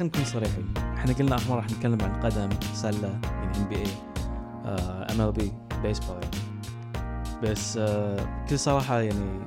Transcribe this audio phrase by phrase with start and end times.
[0.00, 0.74] خلينا نكون صريحين.
[0.76, 3.86] إحنا قلنا آخر مرة راح نتكلم عن قدم سلة يعني ام بي اي
[5.10, 6.36] ام ال بي بيسبول يعني
[7.42, 9.40] بس آه بكل صراحة يعني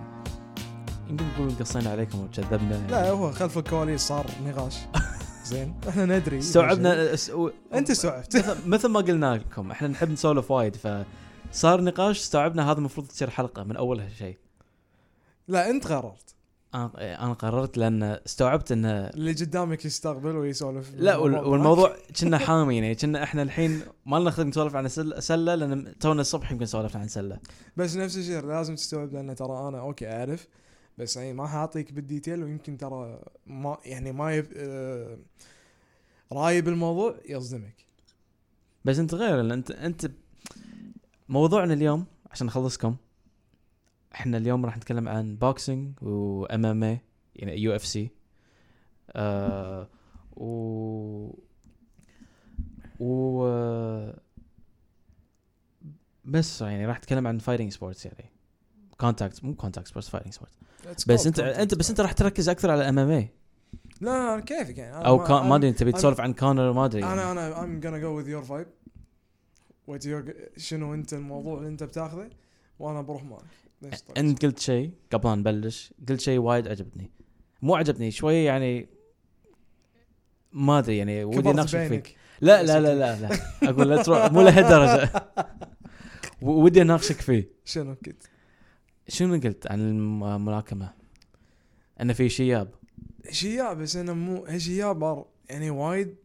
[1.10, 2.92] يمكن نقول قصينا عليكم وكذبنا يعني.
[2.92, 4.78] لا هو خلف الكواليس صار نقاش.
[5.46, 5.76] زين.
[5.90, 6.38] إحنا ندري.
[6.38, 7.14] استوعبنا
[7.74, 8.58] أنت استوعبت.
[8.66, 10.76] مثل, ما قلنا لكم إحنا نحب نسولف وايد
[11.52, 14.38] فصار نقاش استوعبنا هذا المفروض تصير حلقة من اولها شيء
[15.48, 16.36] لا أنت قررت
[16.76, 23.24] أنا قررت لأن استوعبت انه اللي قدامك يستقبل ويسولف لا والموضوع كنا حامي يعني كنا
[23.24, 27.08] إحنا الحين ما لنا خلق نسولف عن سل- سلة لأن تونا الصبح يمكن سولفنا عن
[27.08, 27.40] سلة.
[27.78, 30.48] بس نفس الشيء لازم تستوعب لأن ترى أنا okay أعرف
[30.98, 34.48] بس يعني ما حاعطيك بال detail ويمكن ترى ما يعني ما يب...
[34.56, 35.18] آه
[36.32, 37.86] راي بالموضوع يصدمك.
[38.86, 40.12] بس أنت غير انت أنت
[41.30, 42.96] موضوعنا اليوم عشان نخلصكم
[44.16, 47.00] إحنا اليوم راح نتكلم عن boxing و MMA
[47.36, 48.10] يعني UFC
[50.38, 51.30] و
[53.00, 53.44] و
[56.26, 58.32] بس يعني راح نتكلم عن fighting sports يعني.
[59.00, 61.40] contact مو contact sports fighting sports بس انت.
[61.40, 63.30] انت بس انت راح تركز أكثر على MMA
[64.02, 67.32] لا لا كيفك يعني؟ أو ما أدري تبي أنا- تسولف عن كونر ما أدري أنا
[67.32, 68.68] أنا I'm gonna go with your vibe.
[69.92, 72.30] What your شنو أنت الموضوع اللي أنت بتاخذه
[72.80, 73.42] وأنا بروح معك؟
[74.18, 77.12] انت قلت شيء قبل لا نبلش قلت شيء وايد عجبني.
[77.62, 78.88] مو عجبني شوي يعني
[80.52, 82.16] ما أدري يعني ودي أناقشك بعينك.
[82.42, 83.40] لا لا لا لا, لا.
[83.70, 85.10] أقول لا تروح مو لهالدرجة.
[86.42, 87.50] ودي أناقشك فيه.
[87.66, 88.24] شنو كنت
[89.08, 90.94] شنو قلت عن الم- الملاكمة؟
[92.02, 92.70] إن في شياب.
[93.26, 96.16] اشياء بس أنا مو اشياء بار يعني وايد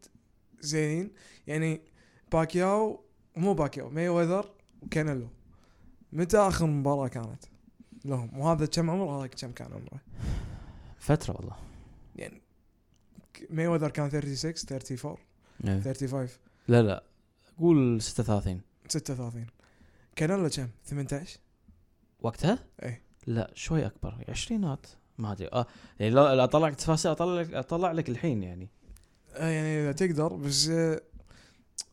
[0.60, 1.10] زينين.
[1.46, 1.80] يعني
[2.32, 3.00] باكياو
[3.36, 4.50] مو باكياو ماي وذر
[4.82, 5.28] وكانيلو
[6.12, 7.44] متى آخر مباراة كانت
[8.04, 10.00] لهم؟ وهذا كم عمره هذا كم كان عمره؟
[10.98, 11.56] فترة والله.
[12.16, 12.42] يعني
[13.50, 15.16] ماي وذر كان 36 34
[15.64, 15.80] إيه.
[15.80, 16.28] 35
[16.68, 17.02] لا لا.
[17.58, 19.46] قول 36 36
[20.16, 21.38] كانيلو كم؟ 18
[22.20, 23.02] وقتها؟ إيه.
[23.26, 24.24] لا شوي أكبر.
[24.28, 24.86] عشرينات؟
[25.18, 25.48] ما أدري.
[25.52, 25.66] آه
[26.00, 28.68] يعني لو أطلع لك تفاصيل أطلع لك أطلع لك الحين يعني.
[29.34, 31.00] آه يعني إذا تقدر بس آه،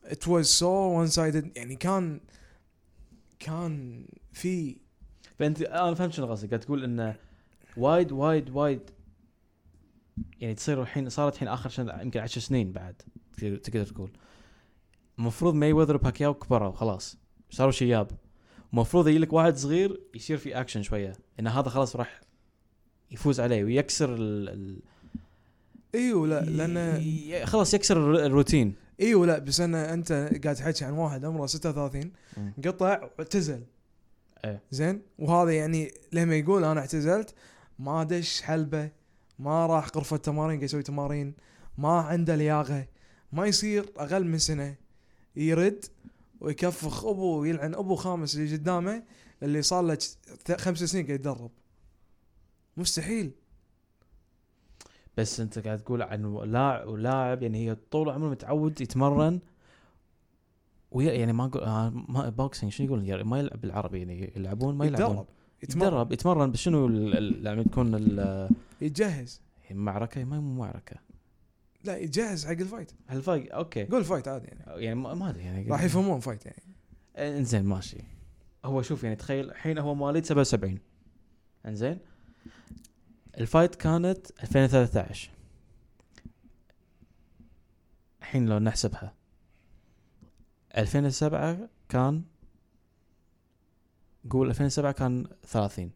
[0.06, 2.20] it was so one sided يعني كان
[3.46, 4.78] كان في
[5.40, 6.50] فانت أنا فهمت شنو قصدك.
[6.50, 7.16] قاعد تقول إنه
[7.78, 8.82] وايد وايد وايد
[10.40, 13.02] يعني تصير الحين صارت الحين آخر سنه يمكن 10 سنين بعد
[13.38, 14.12] تقدر تقول.
[15.20, 17.18] المفروض ماي وذر وباكياو كبروا خلاص.
[17.50, 18.12] صاروا شياب.
[18.74, 21.14] المفروض يجي لك واحد صغير يصير في اكشن شوية.
[21.40, 22.22] ان هذا خلاص راح
[23.12, 24.80] يفوز عليه ويكسر ال ال
[25.96, 28.76] إيوه لا لأن خلاص يكسر الر- الروتين.
[29.02, 30.12] إيوه لا بس أنا أنت
[30.44, 32.12] قاعد تحكي عن واحد عمره 36
[32.66, 33.64] قطع واعتزل.
[34.46, 34.62] إيه.
[34.72, 37.34] زين؟ وهذا يعني لما يقول أنا اعتزلت
[37.80, 38.92] ما دش حلبة
[39.40, 41.34] ما راح غرفة تمارين قاعد يسوي تمارين
[41.78, 42.86] ما عنده لياقة
[43.32, 44.76] ما يصير أقل من سنة.
[45.36, 45.86] يرد
[46.42, 49.04] ويكفخ أبو ويلعن أبو خامس اللي قدامه
[49.44, 49.98] اللي صار له
[50.58, 51.52] خمس سنين قاعد يتدرب
[52.78, 53.32] مستحيل.
[55.18, 59.40] بس انت قاعد تقول عن لاعب ولاعب يعني هي طول عمره متعود يتمرن.
[60.92, 64.76] ويا يعني ما أقول آه، ما بوكسينج شو يقول يعني ما يلعب بالعربي يعني يلعبون
[64.76, 65.26] ما يلعبون.
[65.64, 66.14] يتدرب يتمرن.
[66.14, 66.52] يتمرن.
[66.52, 68.08] بس شنو لما تكون
[68.82, 69.42] يتجهز.
[69.72, 70.96] المعركه ما مو معركة.
[71.84, 72.92] لا يتجهز حق ال fight.
[73.10, 73.86] هال fight أوكي.
[73.86, 74.84] قول fight عادي يعني.
[74.84, 75.70] يعني ما أدري يعني.
[75.72, 77.38] راح يفهمون fight يعني.
[77.38, 77.98] إنزين ماشي.
[78.66, 80.80] هو شوف يعني تخيل الحين هو مواليد 77
[81.66, 82.00] إنزين؟
[83.38, 85.30] ال fight كانت 2013
[88.22, 89.14] الحين لو نحسبها.
[90.78, 92.24] 2007 كان
[94.30, 95.92] قول 2007 كان 30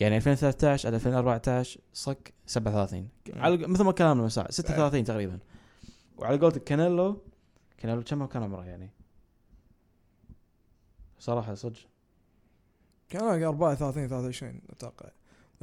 [0.00, 5.38] يعني 2013 على 2014 صك 37 على مثل ما كلامنا من ساعة 36 تقريبا.
[6.16, 7.22] وعلى قولتك كانيلو
[7.78, 8.90] كانيلو كم كان عمره يعني؟
[11.18, 11.78] صراحة صدق.
[13.08, 15.10] كان 34 23 أتوقع.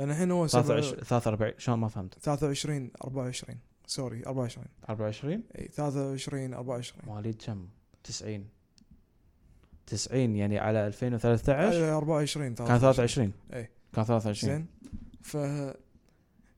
[0.02, 5.68] لأن الحين هو 7 23 43 شلون ما فهمت 23 24 sorry 24 24 إي
[5.68, 7.68] 23 24 مواليد كم؟
[8.04, 8.46] 90
[9.88, 13.70] 90 يعني على 2013 أي 24 كان 23 إي.
[13.94, 14.68] كان 23 زين.
[15.22, 15.38] ف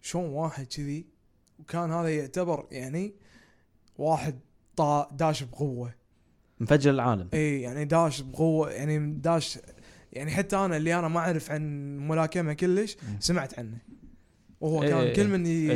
[0.02, 1.06] شلون واحد كذي
[1.60, 3.14] وكان هذا يعتبر يعني
[3.98, 4.40] واحد
[4.76, 5.94] طا داش بقوة.
[6.60, 7.30] مفجر العالم.
[7.34, 9.60] إي يعني داش بقوة يعني داش
[10.14, 11.62] يعني حتى أنا اللي أنا ما أعرف عن
[12.08, 12.98] ملاكمة كلش.
[13.20, 13.78] سمعت عنه.
[14.62, 15.68] وهو إيه كان إيه كل من ي-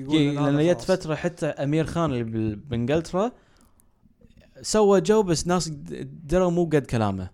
[0.00, 0.80] يقول هذا لأن جت.
[0.80, 3.32] فترة حتى أمير خان اللي بإنجلترا
[4.62, 5.68] سوى جو بس ناس
[6.24, 7.30] دروا مو قد كلامه.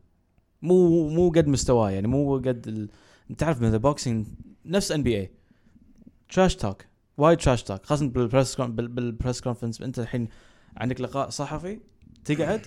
[0.63, 2.89] مو مو قد مستواه يعني مو قد ال...
[3.31, 4.27] أنت تعرف من ذا boxing
[4.65, 6.85] نفس NBA trash talk
[7.17, 10.29] وايد trash talk خاصة بال press بال press conference أنت الحين
[10.77, 11.81] عندك لقاء صحفي
[12.25, 12.67] تقعد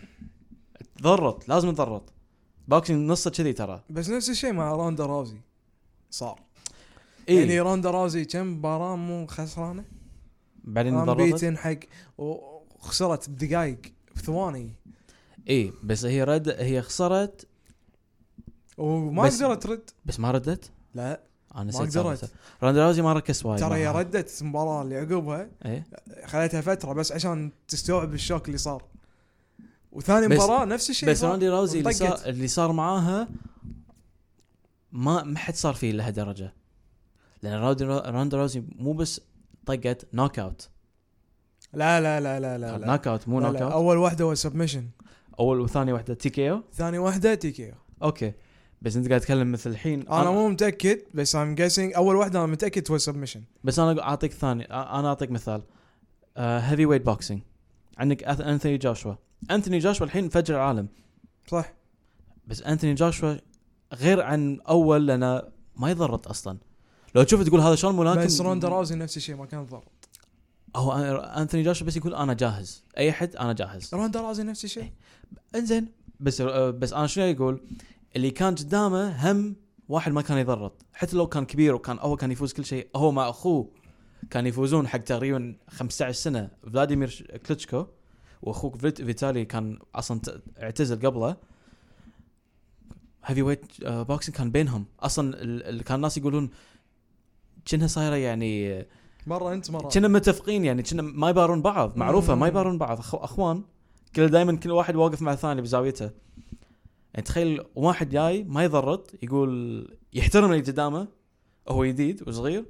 [0.98, 2.14] تضرط لازم تضرط.
[2.68, 3.84] boxing نصه كذي ترى.
[3.90, 5.38] بس نفس الشيء مع روندا راوزي
[6.10, 6.40] صار.
[7.30, 9.86] إيه؟ يعني روندا راوزي كم مباراة مو خسرانة؟
[10.64, 11.80] بعدين ضرطت بيتن حق
[12.18, 13.80] وخسرت بدقائق
[14.16, 14.74] بثواني
[15.50, 17.48] اي بس هي رد هي خسرت.
[18.78, 21.22] وما قدرت ترد بس ما ردت؟ لا.
[21.56, 22.32] أنا ما قدرت.
[22.64, 23.88] راندا راوزي ما ركز وايد ترى هي.
[23.88, 25.50] ردت المباراة اللي عقبها.
[25.66, 25.88] إيه.
[26.26, 28.84] خليتها فترة بس عشان تستوعب ال shock اللي صار.
[29.92, 31.24] وثاني مباراة نفس الشيء بس.
[31.24, 31.94] راندي راوزي اللي.
[31.94, 33.28] صار اللي صار معاها
[34.92, 36.54] ما ما حد صار فيه لهالدرجه
[37.42, 39.22] لأن راندي راندا راوزي مو بس
[39.66, 40.70] طقت knock out
[41.74, 42.88] لا لا لا لا لا, لا.
[42.88, 43.56] knock out مو knock.
[43.56, 44.90] out أول واحدة هو submission
[45.40, 47.74] أول وثاني واحدة TKO ثاني واحدة TKO
[48.04, 48.34] أوكي.
[48.82, 50.08] بس أنت قاعد تتكلم مثل الحين.
[50.08, 54.32] أنا مو متأكد بس I'm guessing أول واحدة أنا متأكد هو submission بس أنا أعطيك
[54.32, 55.62] ثاني أنا أعطيك مثال.
[56.38, 57.42] heavyweight boxing
[58.02, 59.14] عندك أنثوني جوشوا.
[59.52, 60.88] أنثوني جوشوا الحين فجر العالم.
[61.48, 61.74] صح.
[62.48, 63.36] بس أنثوني جوشوا
[63.94, 65.42] غير عن أول لأنه
[65.76, 66.58] ما يضرط أصلا.
[67.16, 69.84] لو تشوف تقول هذا شلون ملاكم؟ بس روندا راوزي نفس الشيء ما كان ضر
[70.76, 70.92] هو
[71.38, 72.84] أنثوني جوشوا بس يقول أنا جاهز.
[72.98, 73.96] أي حد أنا جاهز.
[73.96, 74.92] روندا راوزي نفس الشيء؟
[75.56, 75.88] إنزين.
[76.20, 77.62] بس بس أنا شنو يقول؟
[78.16, 79.56] اللي كان قدامه هم
[79.90, 80.86] واحد ما كان يضرط.
[80.94, 83.70] حتى لو كان كبير وكان هو كان يفوز كل شيء هو مع أخوه.
[84.30, 86.50] كان يفوزون حق تقريبا 15 سنة.
[86.72, 87.86] فلاديمير كلتشكو
[88.42, 90.22] وأخوك فيت فيتالي كان أصلا
[90.62, 91.36] اعتزل قبله.
[93.26, 94.86] heavyweight boxing كان بينهم.
[95.00, 96.50] أصلا ال- ال- كان الناس يقولون
[97.66, 98.86] كأنها صايرة يعني
[99.28, 99.90] مرة أنت مرة.
[99.90, 101.98] كنا متفقين يعني كنا ما يبارون بعض.
[101.98, 102.48] معروفة ما.
[102.48, 103.00] يبارون بعض.
[103.00, 103.64] أخو أخوان
[104.16, 106.10] كل دائما كل واحد واقف مع الثاني بزاويته.
[107.14, 111.08] يعني تخيل واحد جاي ما يضرط يقول يحترم اللي قدامه
[111.70, 112.66] هو جديد وصغير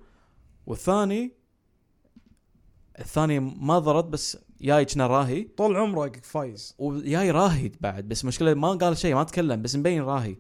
[0.68, 1.32] والثاني
[3.00, 5.44] الثاني ما ضرط بس جاي كنا راهي.
[5.44, 6.76] طول عمرك فايز.
[6.78, 10.36] وجاي راهي بعد بس مشكلة ما قال شيء ما تكلم بس مبين راهي.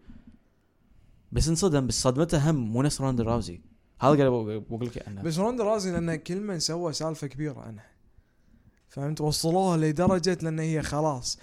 [1.32, 3.62] بس انصدم بس صدمته هم مو نفس راند راوزي.
[4.02, 4.30] هذا قاعد
[4.70, 7.86] بقول لك عنه بس روندا راوزي لأن كل من سوى سالفة كبيرة عنها
[8.90, 11.40] فهمت؟ وصلوها لدرجة لأن هي خلاص.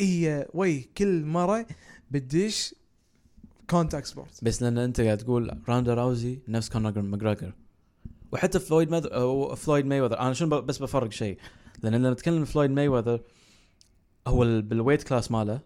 [0.00, 1.66] هي وي كل مرة
[2.10, 2.74] بتدش
[3.70, 7.52] contact sport بس لأن أنت قاعد تقول راندا راوزي نفس كونر ماجراجر
[8.32, 9.06] وحتى فلويد ماذ...
[9.06, 11.38] أو فلويد ماي وذر أنا شنو بس بفرق شيء.
[11.82, 13.20] لأن لما نتكلم فلويد ماي وذر
[14.26, 15.60] هو ال- بال weight class ماله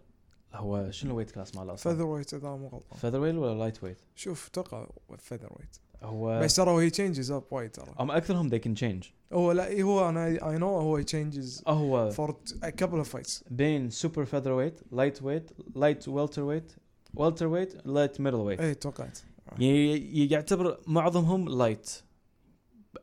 [0.53, 2.99] هو شنو ال weight class ماله أصلا؟ featherweight إذا مو غلطان.
[2.99, 4.87] featherweight ولا lightweight؟ شوف أتوقع
[5.17, 7.93] featherweight هو بس ترى he changes up وايد ترى.
[7.99, 9.07] هم أكثرهم they can change.
[9.33, 12.37] هو لا إيه هو أنا I know هو changes هو four
[12.77, 16.73] couple of fights بين super featherweight lightweight light welterweight
[17.13, 19.19] welterweight light middleweight اي توقعت
[19.59, 21.91] يعتبر معظمهم light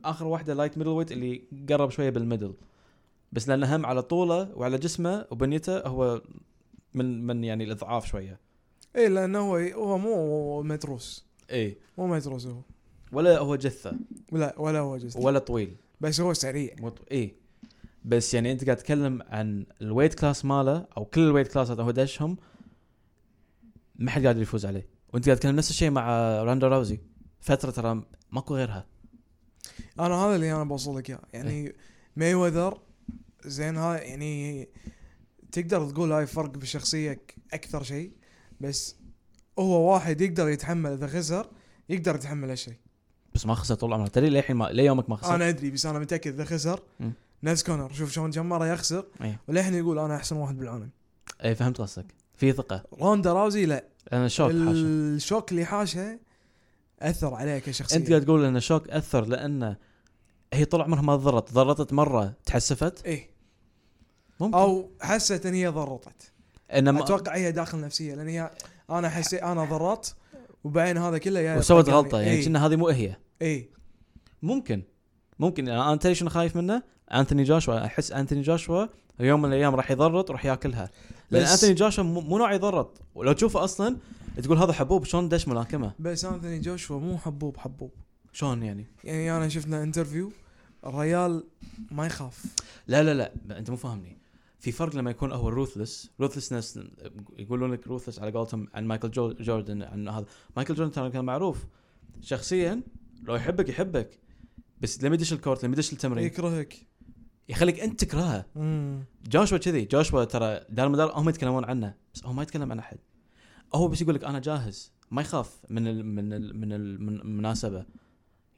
[0.04, 2.54] آخر واحدة light middleweight اللي قرب شوية بال middle
[3.32, 6.22] بس لأنه هم على طوله وعلى جسمه وبنيته هو
[6.94, 8.40] من من يعني الإضعاف شوية.
[8.96, 12.60] اي لأنه هو هو مو متروس اي مو متروس هو.
[13.12, 13.92] ولا هو جثة.
[14.32, 15.76] لا ولا هو جزء ولا طويل.
[16.00, 16.74] بس هو سريع.
[16.80, 16.98] مط...
[17.12, 17.34] اي
[18.04, 21.80] بس يعني أنت قاعد تتكلم عن ال weight class ماله أو كل ال weight كلاسات
[21.80, 22.36] هو دشهم
[23.96, 24.88] ما حد قادر يفوز عليه.
[25.12, 26.08] وأنت قاعد تتكلم نفس الشيء مع
[26.42, 27.00] راندا راوزي
[27.40, 28.86] فترة ترى ماكو غيرها.
[30.00, 31.20] أنا هذا اللي أنا بوصل لك إياه.
[31.32, 31.74] يعني
[32.16, 32.80] ماي وذر
[33.44, 34.68] زين هاي يعني
[35.52, 38.12] تقدر تقول هاي فرق بالشخصيه ك- أكثر شيء
[38.60, 38.96] بس
[39.58, 41.46] هو واحد يقدر يتحمل إذا خسر
[41.88, 42.74] يقدر يتحمل هالشيء.
[43.34, 44.08] بس ما خسر طول عمره.
[44.08, 46.82] تدري للحين ما ليومك ما خسر؟ أنا أدري بس أنا متأكد إذا خسر.
[47.42, 47.92] نفس كونر.
[47.92, 49.06] شوف شلون كم مره يخسر.
[49.22, 49.38] أي.
[49.48, 50.90] وللحين يقول أنا أحسن واحد بالعالم.
[51.44, 52.06] اي فهمت قصدك.
[52.34, 52.84] في ثقة.
[53.00, 53.84] روندا راوزي لا.
[54.12, 54.70] أنا شوك حاشا.
[54.72, 56.18] الشوك اللي حاشها
[57.02, 59.76] أثر عليه كشخصيه أنت قاعد تقول إن شوك أثر لأنه
[60.52, 63.30] هي طول عمرها ما ضرت ضرطت مرة تحسفت؟ إيه.
[64.40, 64.54] ممكن.
[64.54, 66.32] أو حست إن هي ضرطت
[66.72, 68.50] انما أتوقع هي داخل نفسية لأن هي
[68.90, 70.14] أنا حسيت أنا ضررت
[70.64, 71.88] وبعدين هذا كله جاي وسوت.
[71.88, 72.20] غلطة.
[72.20, 73.16] يعني إيه، كنا هذه مو هي.
[73.42, 73.70] اي
[74.42, 74.82] ممكن.
[75.38, 75.68] ممكن.
[75.68, 76.82] يعني أنا تدري شنو خايف منه؟
[77.14, 77.84] انثوني جوشوا.
[77.86, 78.86] أحس انثوني جوشوا
[79.20, 80.90] يوم من الأيام راح يضرط وراح ياكلها.
[81.30, 83.00] لأن جوشوا مو مو نوع يضرط.
[83.14, 83.96] ولو تشوفه أصلا
[84.40, 87.90] تقول هذا حبوب شلون دش ملاكمة؟ بس انثوني جوشوا مو حبوب حبوب.
[88.32, 90.32] شلون يعني؟ يعني أنا شفنا interview
[90.86, 91.44] الريال
[91.90, 92.44] ما يخاف.
[92.86, 94.18] لا لا لا أنت مو فاهمني.
[94.58, 96.80] في فرق لما يكون هو ruthless ruthlessness
[97.38, 100.26] يقولون لك ruthless على قولتهم عن مايكل جو جوردن عن هذا.
[100.56, 101.64] مايكل جوردن ترى كان معروف.
[102.20, 102.82] شخصيا
[103.22, 104.18] لو يحبك يحبك.
[104.80, 106.74] بس لما يدش ال court لما يدش التمرين يكرهك.
[107.48, 108.46] يخليك أنت تكرهه.
[109.28, 112.98] جوشوا كذي جوشوا ترى دار مدار هم يتكلمون عنه بس هو ما يتكلم عن أحد.
[113.74, 114.92] هو بس يقول لك أنا جاهز.
[115.10, 117.84] ما يخاف من ال من ال من ال من المناسبه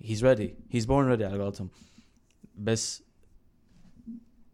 [0.03, 1.69] he's ready he's born ready على قولتهم.
[2.59, 3.03] بس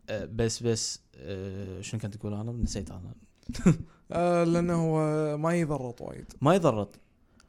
[0.09, 3.15] آه، بس بس آه، شنو كنت تقول أنا؟ نسيت أنا.
[4.13, 6.33] آه لأنه هو ما يضرط وايد.
[6.41, 7.01] ما يضرط.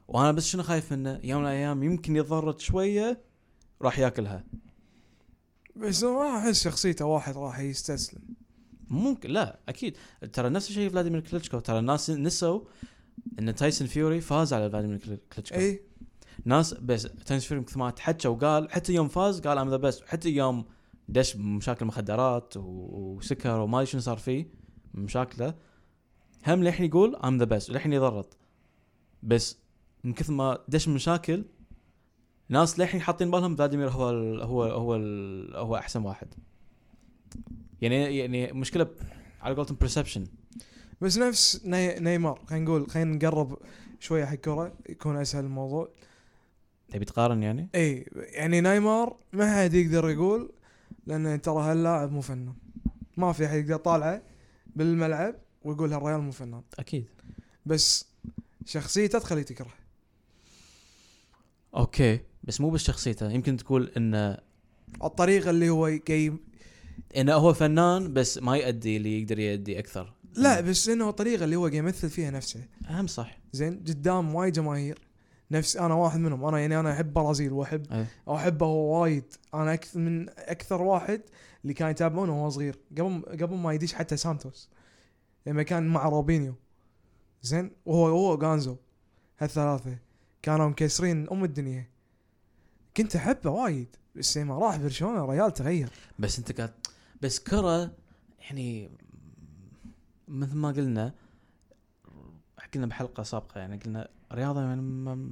[0.07, 3.21] وأنا بس شنو خايف منه؟ يوم من الأيام يمكن يضرط شوية
[3.81, 4.43] راح ياكلها.
[5.75, 8.21] بس ما أحس شخصيته واحد راح يستسلم.
[8.87, 9.97] ممكن لا أكيد.
[10.33, 11.59] ترى نفس الشيء فلاديمير كليتشكو.
[11.59, 12.61] ترى الناس نسوا
[13.39, 15.81] إن تايسون فيوري فاز على فلاديمير كلي- كليتشكو اي
[16.45, 20.03] ناس بس تايسون فيوري مثل ما تحكى وقال حتى يوم فاز قال I'm the best
[20.07, 20.65] حتى يوم
[21.09, 24.47] دش مشاكل مخدرات وسكر وما أدري شنو صار فيه
[24.93, 25.55] مشاكله
[26.47, 28.37] هم للحين يقول I'm the best للحين يضرط.
[29.23, 29.57] بس
[30.03, 31.45] من كثر ما دش مشاكل
[32.49, 36.27] ناس للحين حاطين بالهم فلاديمير هو ال هو هو ال هو أحسن واحد.
[37.81, 38.87] يعني يعني مشكلة
[39.41, 40.23] على قولتهم perception
[41.01, 41.99] بس نفس ني...
[41.99, 42.41] نيمار.
[42.47, 43.57] خلينا نقول خلينا نقرب
[43.99, 45.89] شوية حق كره يكون أسهل الموضوع.
[46.91, 50.51] تبي تقارن يعني؟ إي يعني نيمار ما حد يقدر يقول
[51.05, 52.53] لأن ترى هاللاعب مو فنان.
[53.17, 54.21] ما في أحد يقدر طالعه
[54.75, 56.61] بالملعب ويقول هالريال مو فنان.
[56.79, 57.05] أكيد.
[57.65, 58.05] بس
[58.65, 59.73] شخصيته تخليه تكره
[61.75, 62.19] okay.
[62.43, 64.37] بس مو بس شخصيته يمكن تقول انه
[65.03, 66.33] الطريقة اللي هو جاي
[67.17, 70.13] انه هو فنان بس ما يؤدي اللي يقدر يؤدي أكثر.
[70.35, 72.65] لا بس إنه الطريقة اللي هو قاعد يمثل فيها نفسه.
[72.89, 73.39] أهم صح.
[73.51, 74.99] زين قدام وايد جماهير.
[75.51, 76.45] نفس أنا واحد منهم.
[76.45, 78.05] أنا يعني أنا أحب برازيل وأحب أي.
[78.29, 79.33] أحبه هو وايد.
[79.53, 81.21] أنا أكثر من أكثر واحد
[81.63, 82.79] اللي كان يتابعونه وهو صغير.
[82.91, 84.69] قبل قبل ما يدش حتى سانتوس.
[85.47, 86.55] لما كان مع روبينيو
[87.41, 88.75] زين وهو هو غانزو
[89.39, 89.97] هالثلاثة
[90.41, 91.87] كانوا مكسرين أم الدنيا.
[92.97, 93.95] كنت أحبه وايد.
[94.15, 95.89] بس لما راح برشلونة الريال تغير.
[96.19, 96.73] بس أنت قاعد
[97.21, 97.91] بس كرة
[98.39, 98.89] يعني
[100.29, 101.13] مثل ما قلنا
[102.73, 105.27] قلنا بحلقة سابقة يعني قلنا رياضة يعني ما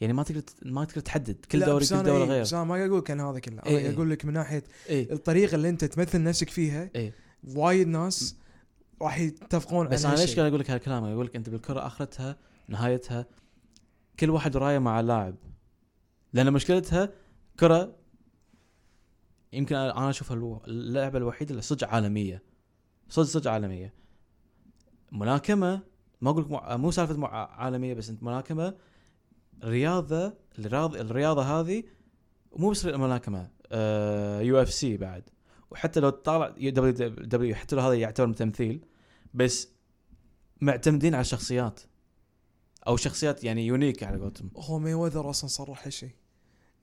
[0.00, 1.44] يعني ما تقدر ما تقدر تحدد.
[1.52, 2.42] كل دوري كل دوله إيه، غير.
[2.42, 3.54] بس أنا ما أقول كان هذا كله.
[3.54, 3.94] أنا إيه، قاعد إيه.
[3.94, 7.12] أقول لك من ناحية اي الطريقة اللي أنت تمثل نفسك فيها اي
[7.54, 8.36] وايد ناس
[9.02, 10.36] راح يتفقون بس أنا ليش.
[10.36, 12.36] قاعد أقول لك هالكلام؟ أقول لك أنت بالكرة أخرتها
[12.68, 13.26] نهايتها
[14.20, 15.34] كل واحد رايه مع اللاعب
[16.32, 17.12] لأن مشكلتها
[17.60, 17.96] كرة
[19.52, 22.49] يمكن أنا أشوفها اللعبة الوحيدة اللي صدق عالمية.
[23.10, 23.94] صدق صدق عالمية.
[25.12, 25.80] ملاكمة
[26.20, 27.28] ما أقول لك مع- مو سالفة مع-
[27.60, 28.74] عالمية بس إنت ملاكمة
[29.64, 31.84] رياضة الرياضه الرياضة هذه
[32.56, 33.50] مو بس الملاكمه
[34.42, 35.22] UFC بعد.
[35.70, 38.84] وحتى لو تطالع WW حتى لو هذا يعتبر تمثيل
[39.34, 39.68] بس
[40.60, 41.80] معتمدين على الشخصيات.
[42.86, 44.50] أو شخصيات يعني unique على قولتهم.
[44.56, 46.10] هو مي وذر أصلا صرح هالشيء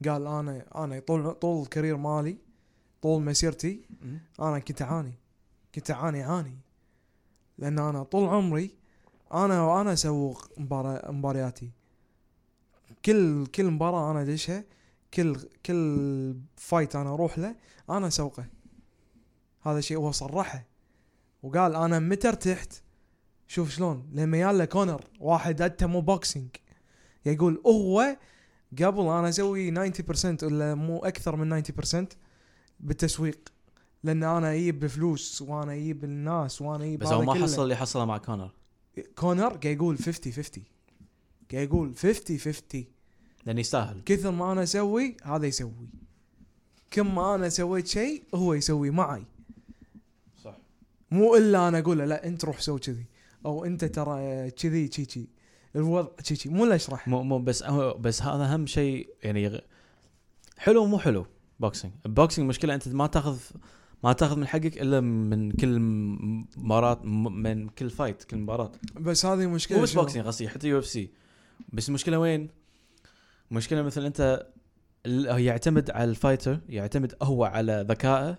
[0.06, 2.38] قال أنا أنا طول طول ال career مالي
[3.02, 3.82] طول مسيرتي
[4.40, 5.14] أنا كنت أعاني.
[5.78, 6.58] كنت اعاني اعاني
[7.58, 8.76] لأن أنا طول عمري
[9.34, 11.72] أنا وأنا اسوق مبارا- مبارياتي.
[13.06, 14.64] كل كل مباراة أنا أدشها
[15.14, 17.56] كل كل fight أنا أروح له
[17.90, 18.46] أنا أسوقه.
[19.62, 20.66] هذا شيء هو صرحه.
[21.44, 22.74] وقال أنا متى ارتحت؟
[23.48, 24.10] شوف شلون.
[24.14, 26.50] لما ياله كونر واحد انت مو boxing
[27.26, 28.18] يقول هو
[28.84, 32.08] قبل أنا أسوي 90% ولا مو أكثر من 90%
[32.80, 33.57] بالتسويق؟
[34.08, 37.34] لأن أنا أجيب بفلوس وأنا أجيب الناس وأنا أجيب بس هو ما.
[37.34, 38.52] حصل اللي حصله مع كونر.
[39.16, 40.64] كونر قاعد يقول 50 50
[41.52, 42.86] قاعد يقول 50 50
[43.46, 44.02] لأنه يستاهل.
[44.06, 45.90] كثر ما أنا أسوي هذا يسوي.
[46.92, 49.24] كم ما أنا سويت شيء هو يسوي معي.
[50.44, 50.58] صح.
[51.12, 53.06] مو إلا أنا أقول له لا أنت روح سوي كذي.
[53.46, 55.28] أو أنت ترى كذي كذي كذي
[55.76, 59.62] الوضع كذي مو لا اشرح مو مو بس هو بس هذا أهم شيء يعني
[60.58, 61.26] حلو مو حلو؟
[61.60, 63.40] boxing ال boxing مشكلة أنت ما تاخذ
[64.04, 65.80] ما تاخذ من حقك إلا من كل
[66.58, 68.72] مباراه من كل fight كل مباراة.
[68.96, 71.10] بس هذه مشكلة مو بس شنو؟ boxing قصدي حتى UFC
[71.74, 72.50] بس المشكلة وين؟
[73.52, 74.48] المشكلة مثل أنت
[75.38, 78.38] يعتمد على ال fighter يعتمد هو على ذكائه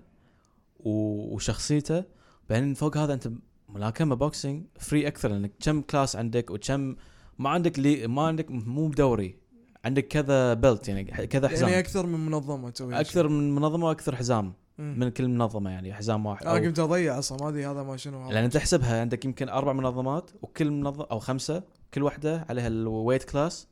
[0.81, 2.05] وشخصيته.
[2.51, 3.31] بعدين فوق هذا أنت
[3.69, 6.97] ملاكمة boxing very أكثر لأنك كم class عندك وكم
[7.39, 9.37] ما عندك لي ما عندك مو دوري
[9.85, 11.69] عندك كذا belt يعني كذا حزام.
[11.69, 14.53] يعني أكثر من منظمة تسوي أكثر من منظمة وأكثر حزام.
[14.79, 18.31] من كل منظمة يعني حزام واحد أنا قمت أضيع أصلا ما أدري هذا ما شنو
[18.31, 21.63] لأن أنت احسبها عندك يمكن أربع منظمات وكل منظمه أو خمسة
[21.95, 23.69] كل واحدة عليها ال weight class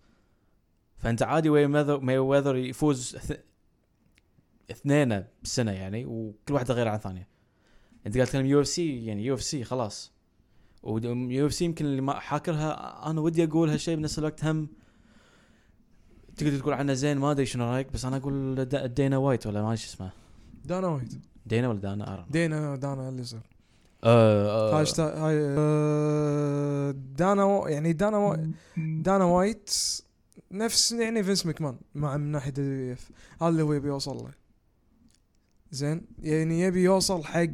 [0.97, 3.41] فأنت عادي وي ماي ويذر يفوز اث-
[4.71, 7.29] اثنين بالسنه يعني وكل واحدة غير عن الثانية
[8.07, 10.13] أنت قاعد تتكلم UFC يعني UFC خلاص.
[10.83, 14.69] ويو إف سي يمكن اللي ما حاكرها أنا ودي أقول هالشيء بنفس الوقت هم.
[16.37, 19.75] تقدر تقول عنه زين ما أدري شنو رأيك بس أنا أقول دينا وايت ولا ما
[19.77, 20.11] شو اسمه.
[20.67, 21.21] دانا وايد.
[21.47, 23.41] دينا ولا دانا؟ ارم دينا دانا اللي صار
[24.05, 28.37] آه هاشتاج هاي آه، دانا و- يعني دانا و-
[28.77, 29.71] دانا وايت
[30.53, 32.53] نفس يعني فينس مكمان مع من ناحية
[32.93, 33.11] إف.
[33.41, 34.31] هذا اللي هو يبي يوصل له.
[35.71, 37.47] زين؟ يعني يبي يوصل حق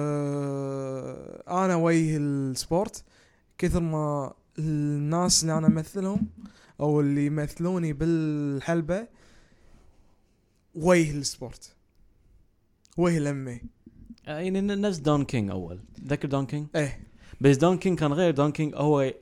[0.00, 3.04] آه أنا وجه ال sport.
[3.58, 6.26] كثر ما الناس اللي أنا أمثلهم
[6.80, 9.06] أو اللي يمثلوني بالحلبة
[10.74, 11.74] وجه ال sport.
[12.96, 13.60] وجه ال MMA
[14.28, 15.80] آه، يعني نفس دون كينج أول.
[16.08, 17.00] تذكر دون كينج إيه.
[17.40, 18.30] بس دون كينج كان غير.
[18.34, 19.14] دون كينج هو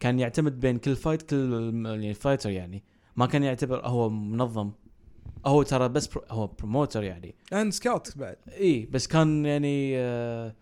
[0.00, 2.82] كان يعتمد بين كل fight كل الم- يعني fighter يعني.
[3.16, 4.72] ما كان يعتبر هو منظم.
[5.46, 7.34] هو ترى بس pro هو promoter يعني.
[7.52, 8.36] and scout بعد.
[8.48, 10.54] إي بس كان يعني آه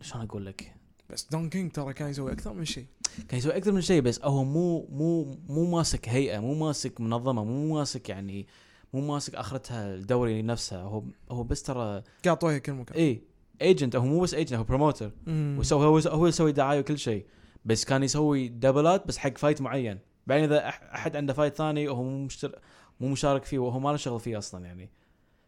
[0.00, 0.74] شلون أقول لك؟
[1.10, 2.86] بس دون كينج ترى كان يسوي أكثر من شيء.
[3.28, 7.44] كان يسوي أكثر من شيء بس هو مو مو مو ماسك هيئة مو ماسك منظمة
[7.44, 8.46] مو ماسك يعني
[8.94, 10.82] مو ماسك آخرتها الدوري نفسها.
[10.82, 12.96] هو هو بس ترى قاط وجهه كل مكان.
[12.96, 13.22] اي
[13.62, 15.12] agent هو مو بس agent هو promoter.
[15.28, 17.26] وسوي هو هو يسوي دعاية وكل شيء.
[17.64, 19.98] بس كان يسوي ديلات بس حق fight معين.
[20.26, 22.58] بعدين إذا أحد عنده fight ثاني وهو مو مشتر
[23.00, 24.90] مو مشارك فيه وهو ما له شغل فيه أصلا يعني.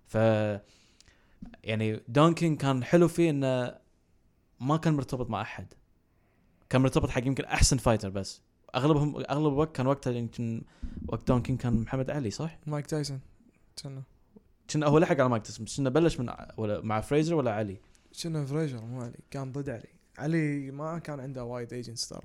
[0.06, 0.14] ف
[1.64, 3.74] يعني دون كينج كان حلو فيه إنه
[4.60, 5.72] ما كان مرتبط مع أحد.
[6.68, 8.42] كان مرتبط حق يمكن أحسن fighter بس.
[8.74, 10.62] اغلبهم أغلب الوقت كان وقتها يمكن
[11.08, 13.20] وقت دون كينج كان محمد علي صح؟ مايك تايسون
[13.82, 14.02] كنا.
[14.70, 17.80] كنا هو لحق على مايك تسم كنا بلش من ولا مع فريزر ولا علي؟
[18.22, 19.18] كنا فريزر مو علي.
[19.30, 19.88] كان ضد علي.
[20.18, 22.22] علي ما كان عنده وايد agents ترى.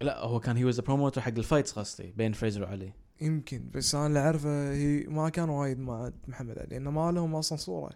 [0.00, 2.92] لا هو كان he was promoter حق ال fights قصدي بين فريزر وعلي.
[3.20, 7.34] يمكن بس أنا اللي أعرفه هي ما كان وايد مع محمد علي لأنه ما لهم
[7.34, 7.92] أصلا صورة.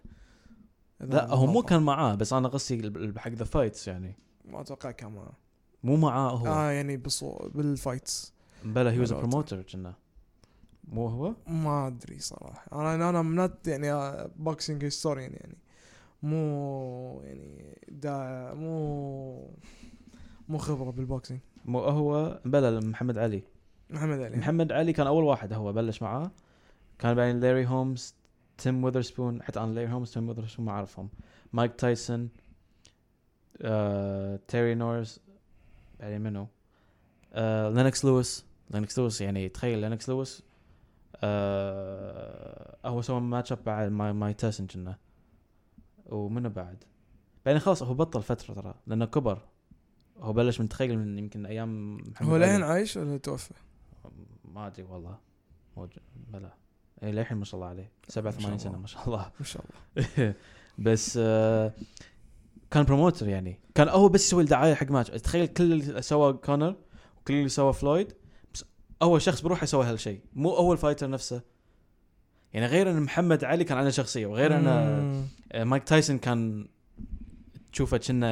[1.01, 1.63] لا هو مو.
[1.63, 4.19] كان معاه بس أنا قصدي حق the fights يعني.
[4.45, 5.37] ما أتوقع كان معاه.
[5.87, 6.47] مو معاه هو.
[6.47, 7.49] آه يعني بالصو...
[7.55, 9.95] بال fights بلا he was promoter كنا.
[10.89, 12.67] مو هو؟ ما أدري صراحة.
[12.73, 15.57] أنا أنا I'm not يعني boxing historian يعني.
[16.23, 18.15] مو يعني دا
[18.55, 19.51] مو
[20.49, 23.43] مو خبرة بال boxing مو هو؟ بلا محمد علي.
[23.91, 24.37] محمد علي.
[24.37, 26.31] محمد علي كان أول واحد هو بلش معاه.
[26.99, 28.15] كان بعدين لاري هومز
[28.59, 31.09] تيم ويذرسبون حتى أنا لاري هومز تيم ويذرسبون ما أعرفهم.
[31.53, 32.29] مايك تايسون
[33.63, 35.21] آه، تيري نوريس
[36.01, 36.49] بعدين منو
[37.33, 38.47] آه، لينكس لويس.
[38.71, 40.43] لينكس لويس يعني تخيل لينكس لويس.
[41.17, 44.99] آه، هو سوى match up بعد ماي ماي تايسون كنا.
[46.07, 46.85] ومنو بعد؟
[47.47, 49.39] بعدين خلاص هو بطل فترة ترى لأنه كبر.
[50.21, 52.37] هو بلش من تخيل من يمكن أيام محمد هو.
[52.37, 53.55] للحين عايش ولا توفى؟
[54.45, 55.19] ما أدري والله.
[55.77, 56.55] موجود بلا.
[57.03, 57.91] اي للحين ما شاء الله عليه.
[58.09, 58.79] 87 سنة.
[58.79, 59.31] ما شاء الله.
[59.41, 60.35] ما شاء الله.
[60.79, 61.73] بس آه
[62.77, 63.61] كان promoter يعني.
[63.75, 66.77] كان هو بس يسوي الدعاية حق ماتش تخيل كل اللي سوى كونر
[67.21, 68.13] وكل اللي سوى فلويد
[68.55, 68.65] بس
[69.03, 70.21] أول شخص بروحه يسوي هالشيء.
[70.35, 71.43] مو أول fighter نفسه.
[72.53, 75.23] يعني غير إن محمد علي كان عنده شخصية وغير إن مم.
[75.53, 76.69] آه، مايك تايسون كان
[77.73, 78.27] تشوفه كأنه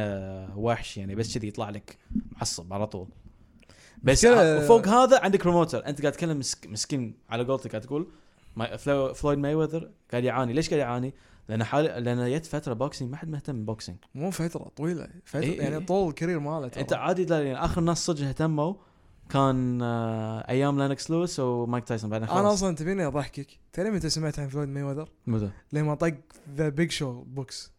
[0.58, 1.98] وحش يعني بس كذي يطلع لك
[2.36, 3.08] معصب على طول.
[4.02, 8.06] بس ع- فوق هذا عندك promoter أنت قاعد تتكلم مسك مسكين على قولتك قاعد تقول
[9.14, 9.54] فلويد ماي
[10.12, 10.52] قاعد يعاني.
[10.52, 11.14] ليش قاعد يعاني؟
[11.48, 15.08] لأن حال لأن جت فترة boxing ما حد مهتم بال boxing مو فترة طويلة.
[15.24, 15.86] فترة إيه، يعني إيه.
[15.86, 16.70] طول ال career ماله.
[16.76, 18.74] إنت عادي يعني آخر ناس صدق اهتموا
[19.28, 22.38] كان آه، أيام لينكس لويس ومايك تايسون بعدين خلاص.
[22.40, 23.58] أنا أصلا تبيني أضحكك.
[23.72, 26.14] تدري متى سمعت عن فلويد ماي وذر؟ متى؟ لما طق
[26.56, 27.72] The Big Show بوكس.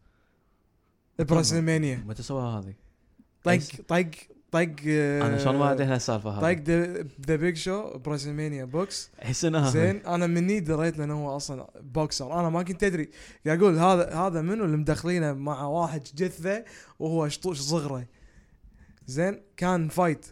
[1.18, 2.04] براسلمانيا.
[2.06, 2.74] متى سواها هذه؟
[3.44, 4.10] طق طق
[4.64, 9.10] طق أنا شلون ما ادري عن السالفه طق هذه The Big Show براسلمانيا بوكس.
[9.32, 12.40] سنه هذه؟ زين أنا مني دريت لأنه هو أصلا بوكسر.
[12.40, 13.10] أنا ما كنت أدري.
[13.46, 16.64] قاعد أقول هذا هذا منو اللي مدخلينه مع واحد جثة
[16.98, 18.06] وهو شطوش صغره؟
[19.06, 20.26] زين كان fight.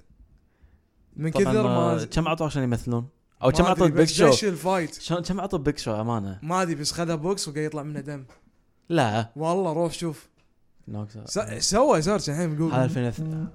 [1.17, 3.09] من كثر ما ما كم عطوا عشان يمثلون؟
[3.43, 4.99] أو كم عطوا Big Show؟ دش ال fight.
[5.29, 8.25] كم عطوا Big Show أمانة؟ ما أدري بس خذها بوكس وقاعد يطلع منه دم.
[8.89, 9.31] لا.
[9.37, 10.29] والله روح شوف.
[11.59, 13.49] سوى search الحين هذا بجوجل 2000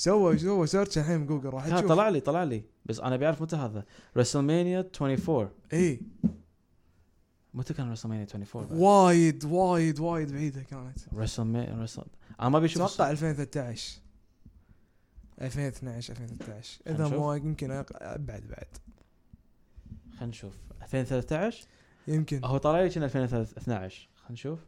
[0.00, 1.80] سوى سوى search الحين بجوجل راح تشوف.
[1.80, 2.64] طلع لي طلع لي.
[2.86, 3.84] بس أنا بعرف متى هذا.
[4.16, 6.00] رسلمانيا 24 إي.
[7.54, 10.98] متى كان رسلمانيا 24 بعد؟ وايد وايد وايد بعيدة كانت.
[11.14, 12.04] رسلمانيا رسل
[12.40, 14.00] أنا ما بشوف أتوقع 2013
[15.42, 18.66] 2012 2013 إذا مو يمكن ابعد بعد
[20.10, 20.54] خلينا نشوف.
[20.82, 21.66] 2013
[22.08, 22.44] يمكن.
[22.44, 24.58] هو طلع لي كان 2012 خلينا نشوف.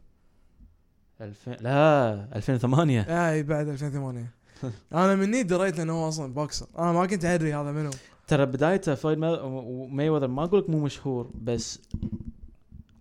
[1.21, 4.42] 2000 لا 2008 إي بعد 2008
[4.93, 6.67] أنا مني دريت إنه هو أصلا بوكسر.
[6.79, 7.91] أنا ما كنت أدري هذا منو.
[8.27, 11.79] ترى بدايته فلويد ماي وذر ما أقول لك مو مشهور بس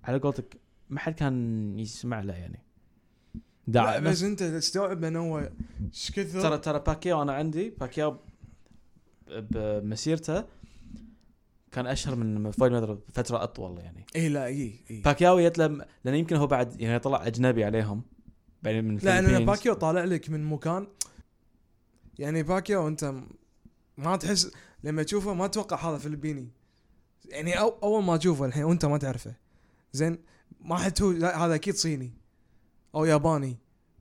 [0.05, 0.57] على قولتك
[0.91, 2.59] ما حد كان يسمع له يعني.
[3.67, 5.51] لا داع بس أنت تستوعب إنه هو
[5.93, 8.17] إيش كثر؟ ترى ترى باكياو أنا عندي باكياو
[9.31, 10.45] بمسيرته
[11.73, 14.07] كان أشهر من فلويد ماي فترة أطول يعني.
[14.17, 18.03] اي لا اي اي باكياو يتلم لأن يمكن هو بعد يعني طلع أجنبي عليهم
[18.63, 19.49] بعدين من لا لأن ال Philippines.
[19.49, 20.87] باكيو طالع لك من مكان
[22.19, 23.15] يعني باكيو انت
[23.99, 24.51] ما تحس
[24.85, 26.49] لما تشوفه ما تتوقع هذا فلبيني.
[27.25, 29.35] يعني أو أول ما تشوفه الحين وانت ما تعرفه.
[29.93, 30.19] زين
[30.61, 32.13] ما حد هو هذا أكيد صيني.
[32.95, 33.59] أو ياباني.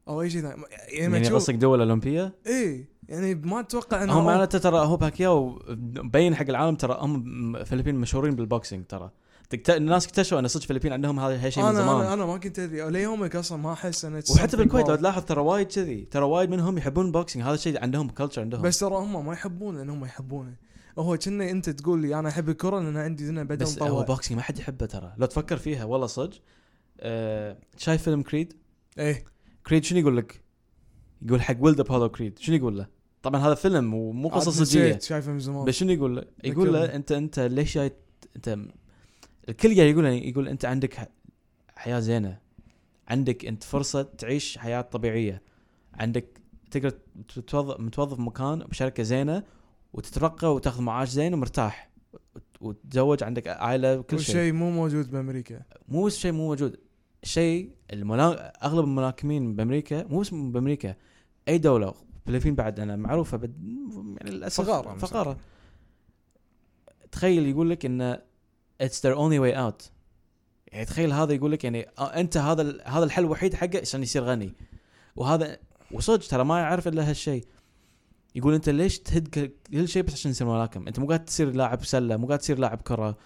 [0.08, 0.63] أو أي شيء ثاني.
[0.88, 2.91] يعني يعني قصدك دول أولمبية؟ إيه.
[3.10, 7.95] يعني ما تتوقع إنه هم معناته ترى هو باكياو مبين حق العالم ترى هم الفلبين
[7.95, 9.12] مشهورين بال boxing ترى.
[9.52, 9.70] تكت...
[9.70, 12.90] الناس اكتشفوا أن صدق الفلبين عندهم هذا هالشيء من زمان أنا أنا ما كنت أدري.
[12.90, 14.96] ليومك أصلا ما أحس انه وحتى بالكويت لو.
[14.96, 16.06] تلاحظ ترى وايد كذي.
[16.12, 18.62] ترى وايد منهم يحبون ال boxing هذا الشيء عندهم culture عندهم.
[18.62, 20.56] بس ترى هم ما يحبون لأن هم يحبونه.
[21.00, 24.38] هو كنا أنت تقول لي أنا أحب الكرة لأن عندي هنا بدن بس هو boxing
[24.38, 25.14] ما حد يحبه ترى.
[25.18, 26.34] لو تفكر فيها والله صدق.
[27.00, 28.54] آه شايف فيلم كريد
[29.00, 29.24] إيه.
[29.68, 30.44] كريد شنو يقول لك؟
[31.22, 32.88] يقول حق ولد ابولو كريد شنو يقول له؟
[33.24, 35.00] طبعا هذا فيلم ومو قصة عاد صجية.
[35.00, 35.66] شايفه من زمان.
[35.66, 36.96] بس شنو يقول له؟ يقول له.
[36.96, 37.92] انت أنت ليش جاي
[38.36, 38.58] أنت
[39.49, 41.10] الكل قاعد يقول يقول أنت عندك
[41.75, 42.38] حياة زينة.
[43.08, 45.41] عندك أنت فرصة تعيش حياة طبيعية.
[45.93, 46.89] عندك تقدر
[47.36, 49.43] تتوظف متوظف مكان بشركة زينة
[49.93, 51.91] وتترقى وتاخذ معاش زين ومرتاح.
[52.36, 54.36] وت- وتتزوج عندك عائلة وكل كل شيء.
[54.36, 55.62] شيء مو موجود بأمريكا.
[55.88, 56.80] مو بس شيء مو موجود.
[57.23, 57.71] شيء.
[58.63, 60.95] أغلب الملاكمين بامريكا مو بس بأمريكا
[61.47, 61.93] أي دولة
[62.27, 63.56] الفلبين بعد أنا معروفة بد...
[64.21, 65.38] يعني للأسف فقارة فقارة.
[67.12, 68.19] تخيل يقول لك إن
[68.82, 69.89] اتس their only way out.
[70.67, 74.24] يعني تخيل هذا يقول لك يعني آه، أنت هذا هذا الحل الوحيد حقه عشان يصير
[74.24, 74.54] غني.
[75.15, 75.58] وهذا
[75.91, 77.46] وصدق ترى ما يعرف إلا هالشيء
[78.36, 81.86] يقول أنت ليش تهد كل شيء بس عشان تصير ملاكم؟ أنت مو قاعد تصير لاعب
[81.86, 83.17] سلة مو قاعد تصير لاعب كرة.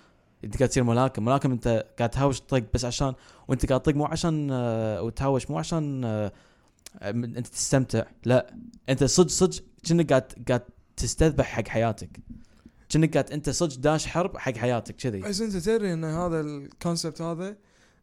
[0.43, 1.25] أنت قاعد تصير ملاكم.
[1.25, 3.13] ملاكم أنت قاعد تهاوش طق بس عشان
[3.47, 6.31] وأنت قاعد تطق مو عشان آه، وتهاوش مو عشان آه،
[7.01, 8.03] أنت تستمتع.
[8.25, 8.55] لا.
[8.89, 10.61] أنت صدق صدق كأنك قاعد قاعد
[10.97, 12.19] تستذبح حق حياتك.
[12.89, 15.21] كأنك أنت صدق داش حرب حق حياتك كذي.
[15.21, 17.57] بس أنت تدري إن هذا ال concept هذا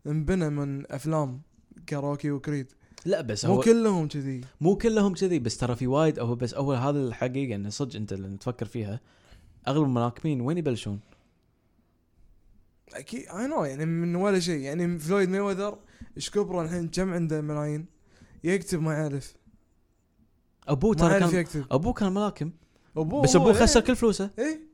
[0.07, 1.41] انبنى من أفلام
[1.87, 2.73] ك Rocky و Creed.
[3.05, 4.41] لا بس مو هو كلهم كذي.
[4.61, 8.13] مو كلهم كذي بس ترى في وايد هو بس أول هذا الحقيقة انه صدق أنت
[8.13, 9.01] لما تفكر فيها
[9.69, 11.01] أغلب الملاكمين وين يبلشون؟
[12.95, 14.61] أكيد I know يعني من ولا شيء.
[14.61, 15.79] يعني فلويد ميوذر
[16.17, 17.87] إيش كبره الحين؟ كم عنده ملايين؟
[18.45, 19.35] يكتب ما يعرف.
[20.69, 21.65] أبوه ترى كان يكتب.
[21.71, 22.51] أبوه كان ملاكم.
[22.97, 23.87] أبوه بس أبوه خسر إيه.
[23.87, 24.31] كل فلوسه.
[24.39, 24.72] إيه.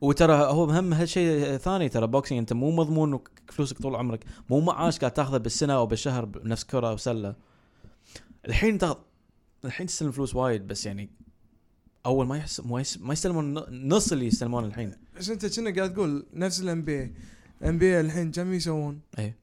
[0.00, 3.20] وترى هو مهم هالشيء ثاني ترى boxing انت مو مضمون
[3.52, 7.34] فلوسك طول عمرك مو معاش قاعد تاخذه بالسنة أو بالشهر بنفس كرة أو سلة
[8.48, 8.96] الحين تاخذ
[9.64, 11.10] الحين تستلم فلوس وايد بس يعني
[12.06, 12.98] أول ما يحس ما, يس...
[13.00, 13.54] ما يستلمون
[13.88, 17.12] نص اللي يستلمون الحين بس أنت كنا قاعد تقول نفس ال NBA
[17.64, 19.36] NBA الحين كم يسوون؟ إيه.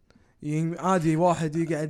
[0.44, 1.90] ين- عادي واحد يقعد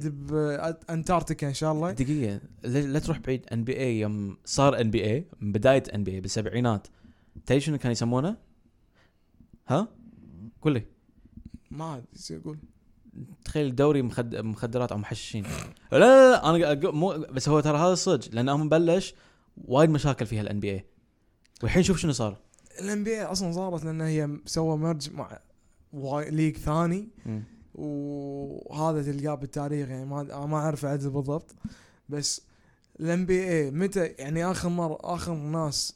[0.87, 5.03] بانتاركتيكا إن شاء الله دقيقة لا, تروح بعيد ان بي اي يوم صار ان بي
[5.05, 6.87] اي من بداية ان بي اي بالسبعينات
[7.45, 8.46] تدري شنو كان يسمونه؟
[9.67, 9.87] ها؟
[10.61, 10.83] قول لي.
[11.71, 12.57] ما ادري إيش يقول.
[13.45, 14.35] تخيل دوري مخد...
[14.35, 15.43] مخدرات أو محششين.
[15.91, 19.13] لا لا لا أنا أقول- مو بس هو ترى هذا صدق لأن هم بلش
[19.67, 20.85] وايد مشاكل فيها ال NBA
[21.63, 22.37] والحين شوف شنو صار.
[22.81, 25.39] ال NBA أصلا صارت لأن هي سوى merge مع
[25.93, 27.09] واي- league ثاني.
[27.75, 31.55] وهذا تلقاه بالتاريخ يعني ما ما أعرف عدد بالضبط.
[32.09, 32.41] بس
[32.99, 35.95] ال NBA متى يعني آخر مره آخر ناس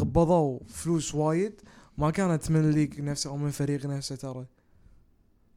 [0.00, 1.60] قبضوا فلوس وايد
[1.98, 4.46] ما كانت من ال league نفسه أو من الفريق نفسه ترى.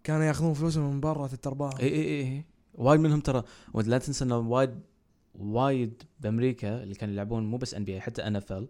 [0.03, 2.45] كانوا ياخذون فلوسهم من برا تترباهم إي إي إي إي.
[2.73, 3.43] وايد منهم ترى.
[3.73, 4.79] ولا تنسى إنه وايد
[5.35, 8.67] وايد بأمريكا اللي كانوا يلعبون مو بس NBA حتى NFL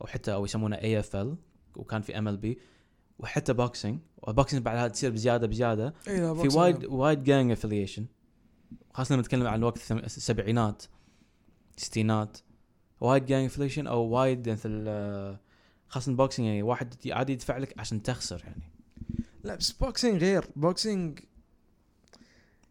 [0.00, 1.36] أو حتى أو يسمونه AFL
[1.76, 2.58] وكان في MLB
[3.18, 5.94] وحتى boxing و boxing بعدها تصير بزيادة بزيادة.
[6.06, 6.58] لا في.
[6.58, 8.06] وايد وايد gang affiliation
[8.94, 10.82] خاصة لما نتكلم عن وقت السبعينات
[11.76, 12.38] الستينات
[13.00, 15.40] وايد gang affiliation أو وايد مثل آه،
[15.88, 18.72] خاصة ال boxing يعني واحد عادي يدفع لك عشان تخسر يعني.
[19.44, 20.44] لا بس boxing غير.
[20.56, 21.18] boxing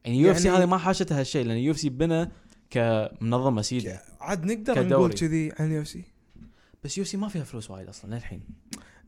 [0.05, 2.29] يعني UFC هذه ما حاشتها هالشيء لأن UFC بنى
[2.69, 4.01] كمنظمة سيدة.
[4.19, 4.87] عاد نقدر.
[4.87, 6.03] نقول كذي عن ال UFC.
[6.83, 8.41] بس UFC ما فيها فلوس وايد أصلا للحين.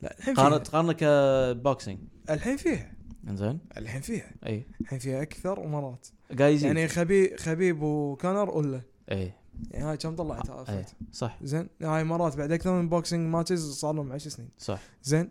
[0.02, 0.64] لا الحين قارن فيها.
[0.64, 2.94] تقارنه ك boxing الحين فيها.
[3.28, 3.60] إنزين.
[3.78, 4.32] الحين فيها.
[4.46, 4.68] إي.
[4.82, 6.08] الحين فيها أكثر مرات
[6.40, 6.68] قاعد يزيد.
[6.68, 9.34] يعني خبيب خبيب وكونر ولا إي.
[9.72, 11.40] يعني هاي كم طلعت؟ اي هاي صح.
[11.42, 11.70] زين.
[11.82, 14.50] هاي مرات بعد أكثر من boxing matches صار لهم 10 سنين.
[14.58, 14.82] صح.
[15.04, 15.30] زين.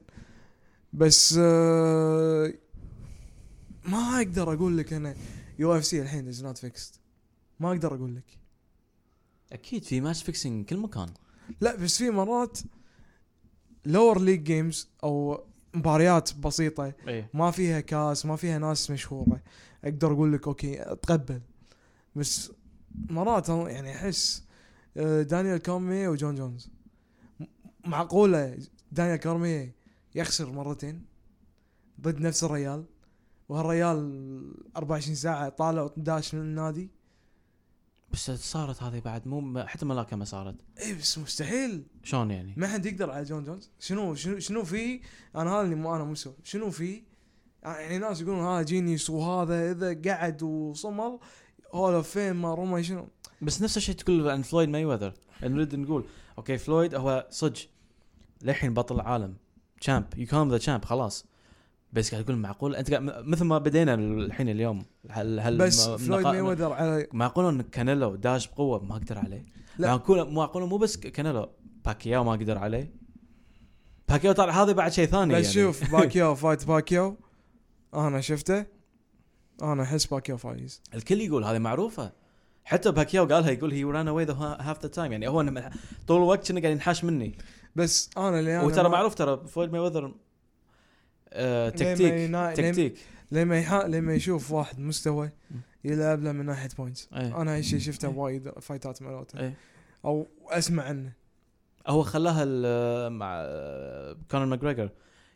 [0.93, 2.53] بس آه
[3.85, 5.15] ما أقدر أقول لك أنا
[5.59, 7.01] UFC الحين is not fixed
[7.61, 8.39] ما أقدر أقول لك.
[9.53, 11.09] أكيد في ماتش fixing كل مكان.
[11.61, 12.59] لا بس في مرات
[13.85, 19.43] lower league games أو مباريات بسيطة اي ما فيها كاس ما فيها ناس مشهورة
[19.85, 21.41] أقدر أقول لك okay أتقبل.
[22.17, 22.53] بس
[23.11, 24.45] مرات يعني أحس
[24.97, 26.71] آه، دانيال كورميه وجون جونز.
[27.85, 28.59] معقولة
[28.93, 29.75] دانيال كورميه
[30.15, 31.05] يخسر مرتين
[32.01, 32.85] ضد نفس الريال
[33.49, 36.91] وهالريال 24 ساعة طالع وداش من النادي؟
[38.13, 40.55] بس صارت هذه بعد مو حتى ملاكمة صارت.
[40.81, 41.87] اي بس مستحيل.
[42.03, 43.71] شلون يعني؟ ما حد يقدر على جون جونز.
[43.81, 45.01] شنو شنو شنو في؟
[45.37, 47.03] أنا هذا اللي مو أنا مو شنو في؟
[47.63, 51.19] يعني ناس يقولون هذا genius وهذا إذا قعد وصمل
[51.75, 53.09] Hall of Fame ما روما شنو.
[53.43, 56.05] بس نفس الشيء تقول عن فلويد ماي وذر نريد نقول
[56.39, 57.61] okay فلويد هو صدق
[58.43, 59.35] للحين بطل العالم.
[59.81, 61.27] champ you came the champ خلاص.
[61.93, 66.41] بس قاعد تقول معقول؟ أنت مثل ما بدينا الحين اليوم هل هل بس فلويد ماي
[66.41, 69.45] وذر على معقول إن كانيلو داش بقوة؟ ما أقدر عليه.
[69.79, 69.89] لا.
[69.89, 71.49] معقول معقول مو بس كانيلو
[71.85, 72.93] باكياو ما أقدر عليه.
[74.09, 75.73] باكياو طلع هذا بعد شيء ثاني بس يعني.
[75.73, 77.17] شوف باكياو fight باكياو.
[77.95, 78.76] أنا شفته.
[79.63, 80.83] أنا أحس باكياو فايز.
[80.95, 82.13] الكل يقول هذه معروفة.
[82.65, 85.63] حتى باكياو قالها يقول he ran away half the time يعني هو
[86.07, 87.39] طول الوقت كنا قاعد ينحاش مني.
[87.77, 90.15] بس أنا اللي أنا وترى معروف ترى فلويد ماي وذر
[91.33, 92.95] آه تكتيك لما- تكتيك.
[93.33, 93.89] لما يحا...
[93.89, 95.31] لما يشوف واحد مستوى
[95.85, 97.41] يلعب له من ناحية points إيه.
[97.43, 99.55] أنا هالشيء شفته وايد fight ات مالته إيه.
[100.05, 101.13] أو أسمع عنه.
[101.87, 102.45] هو خلاها
[103.09, 104.91] مع آه، كونر ماجريجر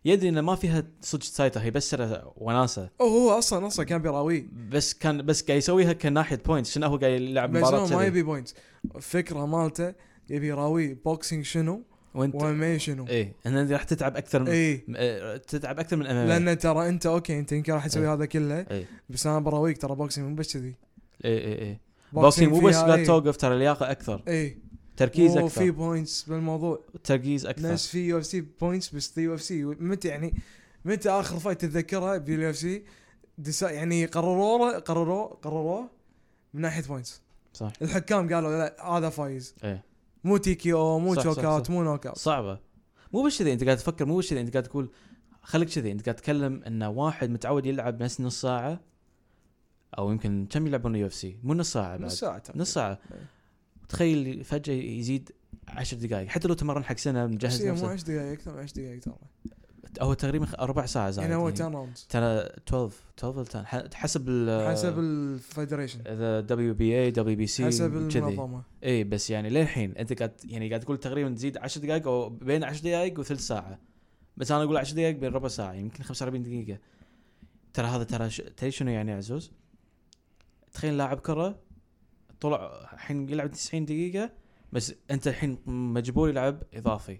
[0.04, 1.96] يدري انه ما فيها صدق سايته هي بس
[2.36, 2.90] وناسة.
[3.00, 6.96] أو هو أصلا أصلا كان بيراويه بس كان بس قاعد يسويها كناحية بوينتس شنو هو
[6.96, 8.04] قاعد يلعب بس مباراة هو ما.
[8.04, 8.54] يبي بوينتس
[8.96, 9.94] الفكرة مالته
[10.30, 11.82] يبي يراويه بوكسينج شنو
[12.14, 13.06] وانت وام شنو.
[13.06, 17.06] إيه إن راح تتعب أكثر من اي آه، تتعب أكثر من إم لأن ترى أنت
[17.06, 18.12] أوكي أنت يمكن راح تسوي إيه.
[18.12, 18.86] هذا كله إيه.
[19.08, 20.74] بس أنا براويك ترى بوكسينج مو بس كذي.
[21.24, 21.80] إيه إيه إيه.
[22.12, 23.06] بوكسينج مو بس لا إيه.
[23.06, 24.22] توقف ترى لياقة أكثر.
[24.28, 24.58] اي
[25.00, 25.70] تركيز وفي أكثر.
[25.70, 26.84] points بالموضوع.
[27.04, 27.62] تركيز أكثر.
[27.62, 30.34] ناس في UFC points بس في UFC متى يعني
[30.84, 32.85] متى آخر fight تتذكرها بال UFC
[33.62, 35.90] يعني قرروه قرروه قرروه
[36.54, 37.72] من ناحية points صح.
[37.82, 39.54] الحكام قالوا لا هذا فايز.
[39.64, 39.84] إيه.
[40.24, 41.70] مو TKO أو مو صح، صح، choke out.
[41.70, 42.58] مو نوك out صعبة.
[43.12, 44.90] مو بس كذي أنت قاعد تفكر مو بس كذي أنت قاعد تقول
[45.42, 48.80] خليك كذي أنت قاعد تتكلم إن واحد متعود يلعب بس نص ساعة
[49.98, 52.00] أو يمكن كم يلعبون UFC مو نص ساعة بعد.
[52.02, 52.42] نص ساعة.
[52.54, 52.98] نص ساعة.
[53.12, 53.39] إيه.
[53.90, 55.31] تخيل فجأة يزيد
[55.68, 57.88] عشر دقائق حتى لو تمرن حق سنة مجهز هي مو نفسه.
[57.88, 59.14] 10 دقائق أكثر من 10 دقائق ترى.
[60.00, 63.62] هو تقريبا ربع ساعه زايد يعني هو يعني 10 rounds ترى 12 12 ولا 10
[63.64, 66.00] ح- حسب ال حسب ال federation.
[66.07, 68.62] إذا دبليو بي اي دبليو بي سي حسب المنظمة.
[68.85, 72.64] إي بس يعني للحين أنت قاعد يعني قاعد تقول تقريبا تزيد 10 دقائق أو بين
[72.64, 73.79] 10 دقائق وثلث ساعة.
[74.37, 76.79] بس أنا أقول 10 دقائق بين ربع ساعة يمكن 45 دقيقة.
[77.72, 78.29] ترى هذا ترى.
[78.29, 79.53] تدري شنو يعني عزوز؟
[80.72, 81.59] تخيل لاعب كرة
[82.40, 84.31] طلع الحين يلعب 90 دقيقة
[84.72, 87.18] بس أنت الحين مجبور يلعب إضافي.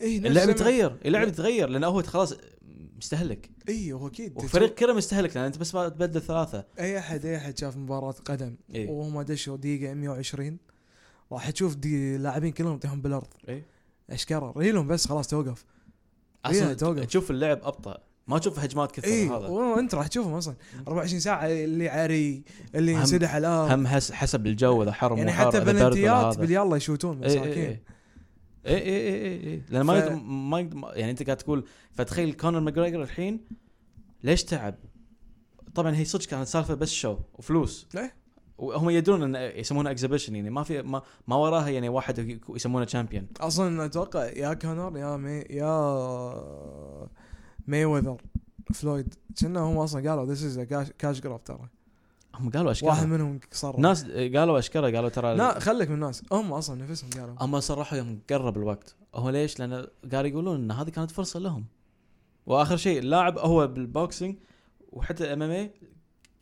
[0.00, 1.28] اي نفس اللعب يتغير اللعب لا.
[1.28, 2.34] يتغير لأنه هو خلاص
[2.96, 3.50] مستهلك.
[3.68, 4.36] اي هو أكيد.
[4.36, 6.64] وفريق كرة مستهلك لأن أنت بس ما تبدل ثلاثة.
[6.78, 8.56] أي أحد أي أحد شاف مباراة قدم.
[8.74, 8.88] إيه.
[8.90, 10.58] وهم دشوا دقيقة 120
[11.32, 13.28] راح تشوف دي اللاعبين كلهم يطيحون بالأرض.
[13.48, 13.66] إيه.
[14.10, 15.64] اشكره ريلهم بس خلاص توقف.
[16.46, 17.04] إيه، أصلا توقف.
[17.06, 17.98] تشوف اللعب أبطأ.
[18.26, 19.36] ما تشوف هجمات كثر اي هذا.
[19.48, 20.54] وانت راح تشوفهم أصلا.
[20.88, 23.70] 24 ساعة اللي عري اللي ينسدح على الأرض.
[23.72, 26.38] هم حس حسب الجو إذا حر يعني حتى بلنتيات.
[26.38, 27.62] باليلا يشوتون اي اي مساكين.
[27.62, 27.78] اي
[28.66, 32.32] اي اي اي اي لأن ما ف- يقدر ما يقدر يعني أنت قاعد تقول فتخيل
[32.32, 33.40] كونر ماجريجر الحين
[34.24, 34.74] ليش تعب؟
[35.74, 37.88] طبعا هي صدق كانت سالفة بس show وفلوس.
[37.96, 38.14] إيه.
[38.58, 43.26] وهم يدرون إن يسمونها exhibition يعني ما في ما, ما وراها يعني واحد يسمونه champion
[43.40, 45.72] أصلا أتوقع يا كونر يا مي يا
[47.66, 48.22] مي وذر
[48.74, 50.58] فلويد كنا هم أصلا قالوا this is
[50.98, 51.68] cash grab ترى.
[52.34, 53.78] هم قالوا واحد اشكال منهم صرح.
[53.78, 56.22] ناس قالوا أشكال قالوا ترى لا خليك من الناس.
[56.32, 57.34] هم أصلا نفسهم قالوا.
[57.40, 58.96] هم صرحوا يوم قرب الوقت.
[59.14, 61.64] هو ليش؟ لأن قالوا يقولون إن هذه كانت فرصة لهم.
[62.46, 64.38] وآخر شيء اللاعب هو بال boxing
[64.92, 65.72] وحتى ال MMA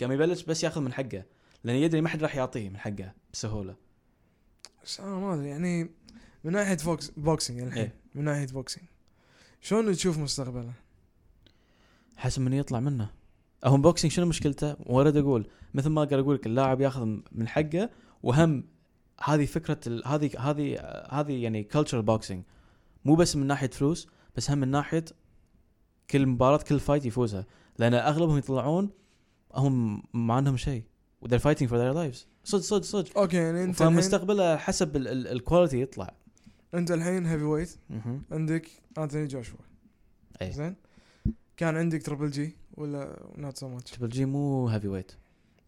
[0.01, 1.25] قام يبلش بس ياخذ من حقه.
[1.65, 3.75] لأن يدري ما حد راح يعطيه من حقه بسهولة.
[4.85, 5.91] بس أنا ما أدري يعني
[6.45, 7.95] من ناحية box boxing الحين إيه.
[8.15, 8.87] من ناحية boxing
[9.61, 10.73] شلون تشوف مستقبله؟
[12.21, 13.11] حسب من يطلع منه.
[13.65, 17.91] هو boxing شنو مشكلته؟ وارد أقول مثل ما قاعد أقول لك اللاعب ياخذ من حقه
[18.23, 18.65] وهم
[19.25, 20.81] هذه فكرة هذه هذه
[21.11, 22.43] هذه يعني culture boxing
[23.05, 25.05] مو بس من ناحية فلوس بس هم من ناحية
[26.11, 27.47] كل مباراة كل fight يفوزها.
[27.79, 28.91] لأن أغلبهم يطلعون
[29.55, 30.83] هم ما عندهم شيء.
[31.25, 32.27] They're fighting for their lives.
[32.45, 33.19] صدق صدق صدق.
[33.19, 36.15] okay يعني أنت فمستقبله حسب ال quality يطلع.
[36.75, 37.77] أنت الحين heavyweight.
[38.33, 39.59] عندك انثوني جوشوا.
[40.43, 40.77] اي زين؟
[41.61, 45.13] كان عندك Triple G ولا not so much Triple G مو heavyweight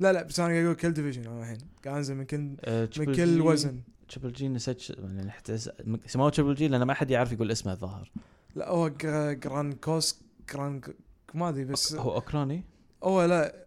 [0.01, 1.59] لا لا بس أنا قاعد أقول كل division أنا الحين.
[1.85, 2.57] قاعد أنزل من كل من
[2.91, 3.81] Triple كل G- وزن.
[4.09, 5.59] Triple G نسيت يعني حتى
[6.07, 8.11] سموه Triple G لأن ما حد يعرف يقول اسمه الظاهر.
[8.57, 10.21] لا هو جرا- جران كوس
[10.55, 10.81] جران
[11.35, 12.65] ما أدري بس هو أوكراني؟
[13.05, 13.67] هو لا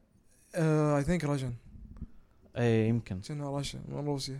[0.55, 1.53] I think Russian
[2.57, 3.21] اي يمكن.
[3.21, 4.39] كنا راشا من روسيا.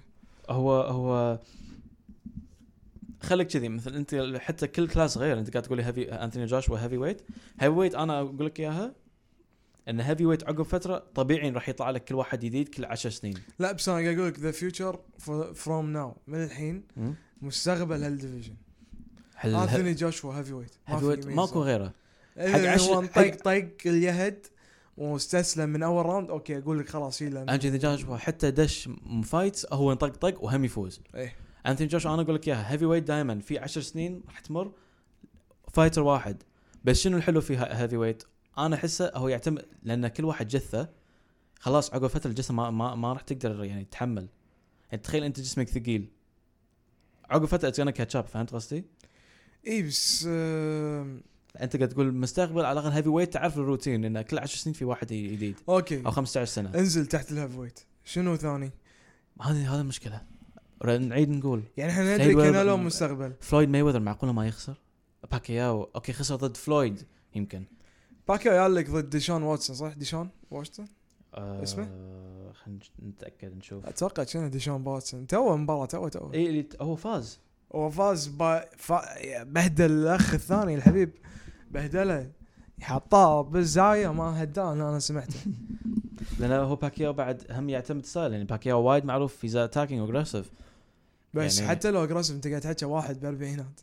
[0.50, 1.40] هو هو
[3.26, 6.80] خليك كذي مثل أنت حتى كل class غير أنت قاعد تقول لي heavy انثوني جوشوا
[6.80, 7.22] heavyweight
[7.60, 8.96] heavyweight أنا أقول لك إياها
[9.90, 13.34] إن heavyweight عقب فترة طبيعي راح يطلع لك كل واحد جديد كل 10 سنين.
[13.60, 15.00] لا بس أنا قاعد أقول لك the future
[15.54, 16.84] from now من الحين
[17.42, 18.56] مستقبل هال division
[19.36, 21.28] هل انثوني جوشوا heavyweight heavyweight.
[21.28, 21.94] ماكو غيره.
[22.38, 24.46] إذا حق عشر- هو حق- طق طق اليهد
[24.98, 28.90] واستسلم من أول round okay أقول لك خلاص شيله انثوني جوشوا حتى دش
[29.24, 31.00] fights هو ينطق طق وهم يفوز.
[31.16, 31.36] إيه.
[31.68, 32.72] انثوني جوشوا أنا أقول لك إياها.
[32.72, 34.72] heavyweight دائما في 10 سنين راح تمر.
[35.74, 36.44] fighter واحد.
[36.84, 38.24] بس شنو الحلو في heavyweight؟
[38.58, 40.90] أنا أحسه هو يعتمد لأن كل واحد جثة.
[41.60, 44.28] خلاص عقب فترة الجسم ما ما, ما راح تقدر يعني تتحمل
[44.92, 46.10] يعني تخيل أنت جسمك ثقيل.
[47.30, 48.86] عقب فترة it's catch up فهمت قصدي؟
[49.68, 50.26] اي بس
[51.62, 55.08] أنت قاعد تقول المستقبل على الأقل heavyweight تعرف الروتين إن كل 10 سنين في واحد
[55.08, 56.06] جديد okay.
[56.06, 56.80] أو 15 سنة.
[56.80, 58.72] انزل تحت ال heavyweight شنو ثاني؟
[59.42, 60.22] هذه هذا المشكلة
[60.84, 61.64] نعيد نقول.
[61.78, 63.34] يعني إحنا ندري ويب- كانالو مستقبل.
[63.42, 64.76] فلويد ماي وذر معقولة ما يخسر؟
[65.32, 65.90] باكياو.
[65.96, 67.02] okay خسر ضد فلويد
[67.36, 67.64] يمكن.
[68.28, 70.86] باكيو يالك ضد ديشان واتسون صح؟ ديشان واشنطن
[71.34, 71.84] آه اسمه؟
[72.54, 73.86] خلينا نتأكد نشوف.
[73.86, 75.28] أتوقع كان ديشان واتسون.
[75.28, 77.40] تو مباراة تو تو اي اللي هو فاز.
[77.76, 79.02] هو فاز با فا
[79.44, 81.12] بهدل الأخ الثاني الحبيب.
[81.72, 82.32] بهدلة.
[82.82, 85.40] حطاه بالزاوية ما هداه أنا سمعته.
[86.40, 90.52] لأن هو باكياو بعد هم يعتمد style يعني باكياو وايد معروف في attacking و aggressive
[91.34, 93.80] بس يعني- حتى لو aggressive انت قاعد تحكي واحد بالاربعينات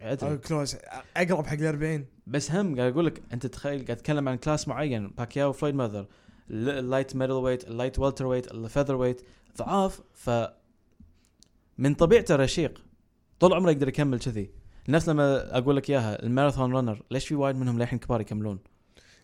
[0.00, 0.36] أو أدري.
[0.38, 0.76] close
[1.16, 4.68] أقرب حق ال 40 بس هم قاعد أقول لك أنت تخيل قاعد تتكلم عن class
[4.68, 6.06] معين باكياو فلويد ماذر
[6.50, 9.22] ال light middleweight ال light welterweight ال featherweight
[9.58, 10.30] ضعاف ف
[11.78, 12.82] من طبيعته رشيق.
[13.40, 14.50] طول عمره يقدر يكمل كذي.
[14.88, 18.58] نفس لما أقول لك إياها ال marathon runner ليش في وايد منهم للحين كبار يكملون؟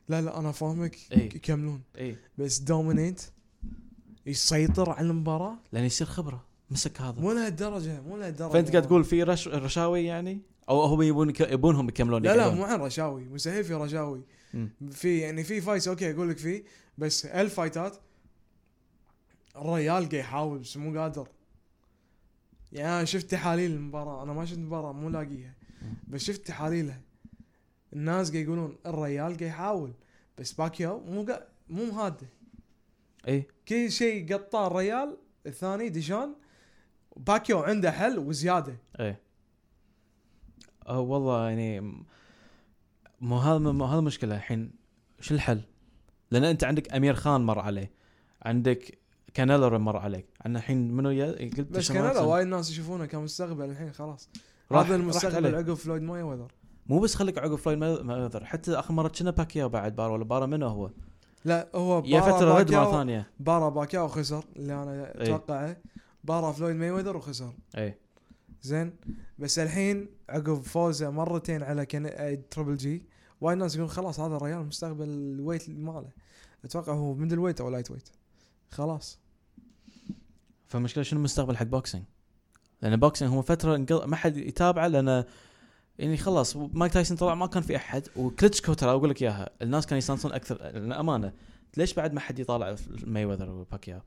[0.08, 0.96] لا لا أنا فاهمك.
[1.12, 1.24] إي.
[1.24, 3.22] يكملون اي بس dominate
[4.26, 5.58] يسيطر على المباراة.
[5.72, 6.44] لأن يصير خبرة.
[6.70, 7.20] مسك هذا.
[7.20, 8.52] مو لهالدرجة مو لهالدرجة.
[8.52, 12.54] فأنت قاعد تقول في رش رشاوي يعني؟ أو هم يبون يبونهم يكملون لا لا.
[12.54, 13.24] مو عن رشاوي.
[13.24, 14.22] مستحيل في رشاوي.
[14.90, 16.62] في يعني في fights okay أقول لك في.
[16.98, 17.96] بس الفايتات
[19.56, 21.28] الريال قاعد يحاول بس مو قادر.
[22.72, 24.22] يعني أنا شفت تحاليل المباراة.
[24.22, 25.54] أنا ما شفت المباراه مو لاقيها.
[26.08, 27.00] بس شفت تحاليلها
[27.92, 29.92] الناس قاعد يقولون الريال قاعد يحاول
[30.38, 31.48] بس باكيو مو قا...
[31.68, 32.26] مو مهاده
[33.28, 33.46] إي.
[33.68, 36.34] كل شيء قطاه الريال الثاني ديشان
[37.16, 38.76] باكيو عنده حل وزيادة.
[39.00, 39.20] إيه
[40.88, 41.80] أه والله يعني
[43.20, 44.72] مو هذا مو هذا المشكلة الحين.
[45.20, 45.60] شو الحل؟
[46.30, 47.92] لأن أنت عندك أمير خان مر عليه
[48.42, 48.98] عندك
[49.34, 50.26] كانيلو مر عليك.
[50.40, 52.24] عندنا الحين منو يا قلت بس ديشان كان واتسون.
[52.24, 54.28] وايد ناس يشوفونه كمستقبل الحين خلاص.
[54.72, 55.54] هذا المستقبل.
[55.54, 56.52] عقب فلويد ماي وذر
[56.86, 60.24] مو بس خليك عقب فلويد ما- ماذر حتى آخر مرة كنا باكياو بعد بار ولا
[60.24, 60.90] بارا منو هو؟
[61.44, 63.30] لا هو يا بارا فترة رد مرة ثانية.
[63.40, 65.22] بارا باكياو خسر اللي أنا إيه.
[65.22, 65.76] أتوقعه.
[66.24, 67.52] بارا فلويد ماي وذر وخسر.
[67.78, 67.98] اي
[68.62, 68.92] زين.
[69.38, 73.02] بس الحين عقب فوزه مرتين على آه، Triple G
[73.40, 76.08] وايد ناس يقولون خلاص هذا الريال مستقبل ال weight ماله.
[76.64, 78.08] أتوقع هو middle weight أو light weight
[78.70, 79.18] خلاص.
[80.66, 82.04] فالمشكلة شنو المستقبل حق boxing؟
[82.82, 84.04] لأن boxing هو فترة انقل...
[84.04, 85.24] ما حد يتابعه لأن
[85.98, 89.86] يعني خلاص مايك تايسون طلع ما كان في أحد وكليتشكو ترى أقول لك إياها الناس
[89.86, 91.32] كانوا يستانسون أكثر لأن امانه
[91.76, 92.76] ليش بعد ما حد يطالع
[93.06, 94.00] ماي وذر وباكياو؟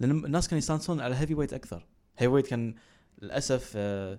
[0.00, 1.86] لأن الناس كانوا يستانسون على heavy weight أكثر.
[2.18, 2.74] heavy weight كان
[3.22, 4.18] للأسف آه،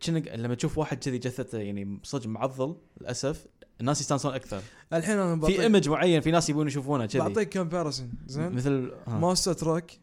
[0.00, 3.46] كأنك لما تشوف واحد كذي جثته يعني صدق معضل للأسف
[3.80, 4.62] الناس يستانسون أكثر.
[4.92, 7.18] الحين أنا في image معين في ناس يبون يشوفونه كذي.
[7.18, 8.92] بعطيك comparison زين؟ مثل.
[9.06, 10.00] monster truck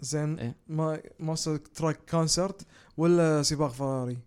[0.00, 0.56] زين؟ إيه.
[0.68, 4.18] ما monster truck concert ولا سباق فراري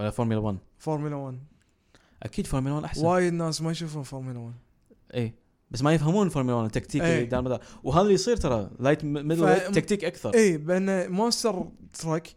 [0.00, 1.38] ولا فورمولا 1 فورمولا 1
[2.22, 3.06] أكيد فورمولا 1 أحسن.
[3.06, 4.54] وايد ناس ما يشوفون فورمولا 1
[5.14, 5.34] اي
[5.70, 7.24] بس ما يفهمون فورمولا 1 التكتيك إيه.
[7.24, 10.34] اللي مدار وهذا اللي يصير ترى light middle ف- تكتيك أكثر.
[10.34, 11.68] اي بأن monster
[12.00, 12.28] truck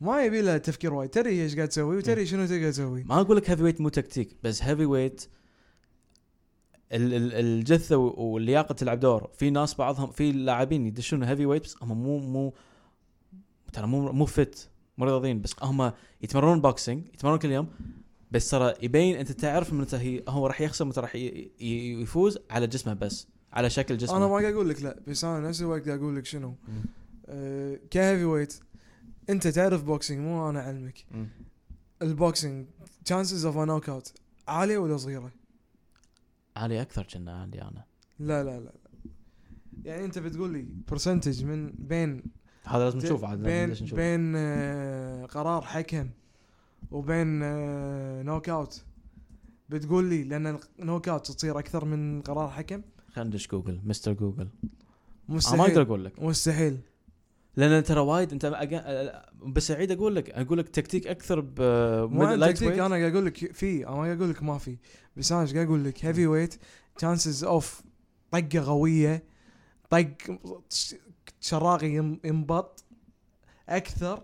[0.00, 1.10] ما يبي له تفكير وايد.
[1.10, 4.36] تدري إيش قاعد تسوي؟ وتدري شنو تقدر تسوي؟ ما أقول لك heavy weight مو تكتيك
[4.42, 5.28] بس heavy weight
[6.92, 9.30] ال- ال- الجثة واللياقة تلعب دور.
[9.38, 12.54] في ناس بعضهم في لاعبين يدشون heavy weight بس هم مو مو
[13.72, 14.68] ترى مو مو fit
[14.98, 15.92] مو رياضيين بس هم
[16.22, 17.68] يتمرنون boxing يتمرنون كل يوم
[18.30, 21.14] بس ترى يبين أنت تعرف متى هي هو راح يخسر متى راح
[21.60, 25.48] يفوز على جسمه بس على شكل جسمه أنا ما قاعد أقول لك لا بس أنا
[25.48, 26.54] نفس الوقت قاعد أقول لك شنو.
[27.26, 28.54] أه ك heavy weight
[29.30, 31.06] أنت تعرف boxing مو أنا أعلمك.
[32.02, 32.66] ال boxing
[33.08, 34.12] chances of knock out
[34.48, 35.32] عالية ولا صغيرة؟
[36.56, 37.84] عالي أكثر كنا عندي أنا
[38.18, 38.72] لا لا لا.
[39.84, 42.22] يعني أنت بتقول لي percentage من بين
[42.66, 46.10] هذا لازم نشوف عاد بين نشوف بين آه، قرار حكم
[46.90, 48.84] وبين آه، knock out
[49.68, 54.12] بتقول لي لأن ال knock out تصير أكثر من قرار حكم؟ خلينا ندش جوجل مستر
[54.12, 54.40] جوجل.
[54.40, 54.48] أنا
[55.28, 56.22] ما أقدر مستحيل أقول لك.
[56.22, 56.78] مستحيل.
[57.56, 58.46] لأن ترى وايد أنت
[59.46, 61.54] بس أعيد أقول لك أقول لك تكتيك أكثر ب
[62.40, 64.76] تكتيك أنا قاعد أقول لك في أنا قاعد أقول لك ما في.
[65.16, 66.54] بس أنا قاعد أقول لك؟ heavy weight
[66.96, 67.82] chances of
[68.30, 69.24] طقة قوية
[69.90, 70.08] طق
[71.40, 72.84] شراغي ين- ينبط
[73.68, 74.22] أكثر.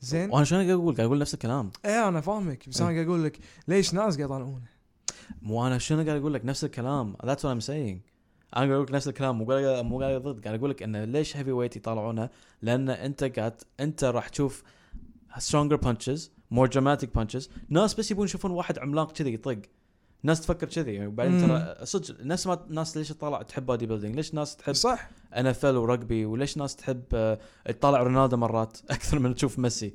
[0.00, 0.30] زين.
[0.30, 1.70] وأنا شلون قاعد أقول؟ قاعد أقول نفس الكلام.
[1.84, 2.68] إيه أنا فاهمك.
[2.68, 2.96] بس أنا إيه.
[2.96, 3.38] قاعد أقول لك
[3.68, 4.66] ليش ناس قاعد يطالعونه؟
[5.42, 7.16] مو أنا شنو قاعد أقول لك؟ نفس الكلام.
[7.16, 7.70] That's what I'm saying.
[7.70, 8.00] أنا
[8.54, 9.38] قاعد أقول لك نفس الكلام.
[9.38, 10.44] مو قاعد مو قاعد ضد.
[10.44, 12.30] قاعد أقول لك إنه ليش هيفي ويت يطالعونه؟
[12.62, 14.62] لأن أنت قاعد أنت راح تشوف
[15.38, 16.20] stronger punches
[16.54, 17.48] more dramatic punches.
[17.68, 19.58] ناس بس يبون يشوفون واحد عملاق كذي يطق.
[20.24, 21.48] ناس تفكر كذي يعني وبعدين.
[21.48, 25.10] ترى صدق نفس ما ناس ليش تطالع تحب body building ليش ناس تحب صح.
[25.36, 29.94] NFL ورجبي وليش ناس تحب آه، تطالع رونالدو مرات أكثر من تشوف ميسي؟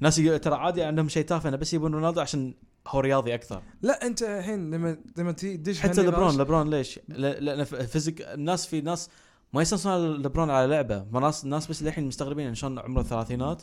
[0.00, 2.54] ناس ترى عادي عندهم شيء تافه انه بس يبون رونالدو عشان
[2.88, 3.62] هو رياضي أكثر.
[3.82, 9.10] لا أنت الحين لما لما تدش حتى لبرون لبرون ليش؟ لأن physique الناس في ناس
[9.52, 11.06] ما يستانسون لبرون على لعبة.
[11.20, 13.62] ناس ناس بس للحين مستغربين إن شلون عمره الثلاثينات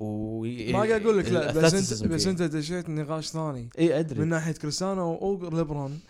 [0.00, 0.42] و
[0.72, 2.26] ما قاعد أقول لك لا بس انت بس.
[2.26, 3.68] أنت دشيت نقاش ثاني.
[3.78, 4.20] إي أدري.
[4.20, 6.00] من ناحية كريستيانو وليبرون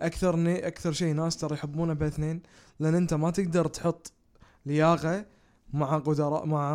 [0.00, 2.42] أكثر ني أكثر شيء ناس ترى يحبونه بالاثنين
[2.80, 4.12] لأن أنت ما تقدر تحط
[4.66, 5.24] لياقة
[5.72, 6.72] مع قدرات مع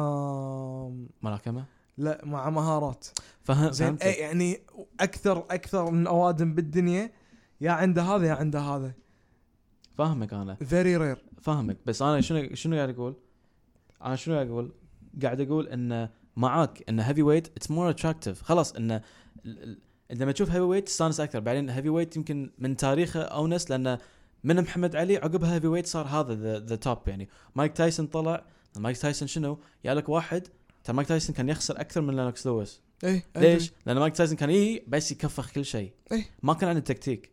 [1.21, 1.65] ملاكمة؟
[1.97, 3.07] لا مع مهارات.
[3.43, 4.59] فهم زين يعني
[4.99, 7.11] أكثر أكثر من أوادم بالدنيا
[7.61, 8.93] يا عنده هذا يا عنده هذا.
[9.97, 10.55] فاهمك أنا.
[10.55, 11.77] very rare فاهمك.
[11.85, 13.15] بس أنا شنو شنو قاعد أقول؟
[14.03, 14.71] أنا شنو قاعد أقول؟
[15.23, 19.01] قاعد أقول إن معاك ان heavy weight it's more attractive خلاص ان ال-
[19.45, 19.79] ال-
[20.11, 21.39] انت لما تشوف heavy weight تستانس أكثر.
[21.39, 23.97] بعدين heavy weight يمكن من تاريخه أونس لأن
[24.43, 27.29] من محمد علي عقبها heavy weight صار هذا the top يعني.
[27.55, 28.45] مايك تايسون طلع.
[28.77, 30.47] مايك تايسون شنو؟ يا لك واحد.
[30.83, 34.49] ترى مايك تايسون كان يخسر أكثر من لينوكس لويس أي ليش؟ لأن مايك تايسون كان
[34.49, 35.91] يجي بس يكفخ كل شيء.
[36.11, 36.25] إيه.
[36.43, 37.31] ما كان عنده تكتيك.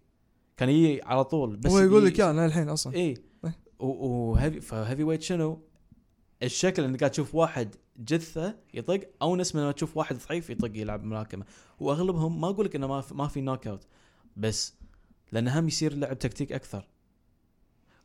[0.56, 2.94] كان يجي على طول بس هو يقول لك يا أنا الحين أصلا.
[2.94, 3.14] اي إيه.
[3.78, 5.62] و heavy ف heavy weight شنو؟
[6.42, 11.04] الشكل إنك قاعد تشوف واحد جثة يطق اونس من ما تشوف واحد ضعيف يطق يلعب
[11.04, 11.44] ملاكمة
[11.80, 13.86] وأغلبهم ما أقول لك إنه ما في ما في knock out
[14.36, 14.74] بس
[15.32, 16.88] لأن هم يصير لعب تكتيك أكثر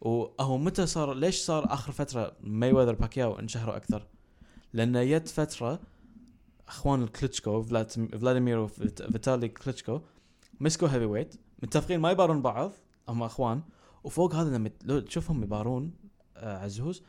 [0.02, 4.08] وهو متى صار ليش صار آخر فترة ماي وذر باكياو انشهروا أكثر؟
[4.74, 5.80] لأن جت فترة
[6.68, 10.02] أخوان الكلتشكو فلاديمير وفيتالي كلتشكو
[10.60, 12.72] مسكوا heavy weight متفقين ما يبارون بعض
[13.10, 13.62] هم أخوان
[14.04, 15.94] وفوق هذا لما تشوفهم يبارون
[16.38, 17.04] آه عزوز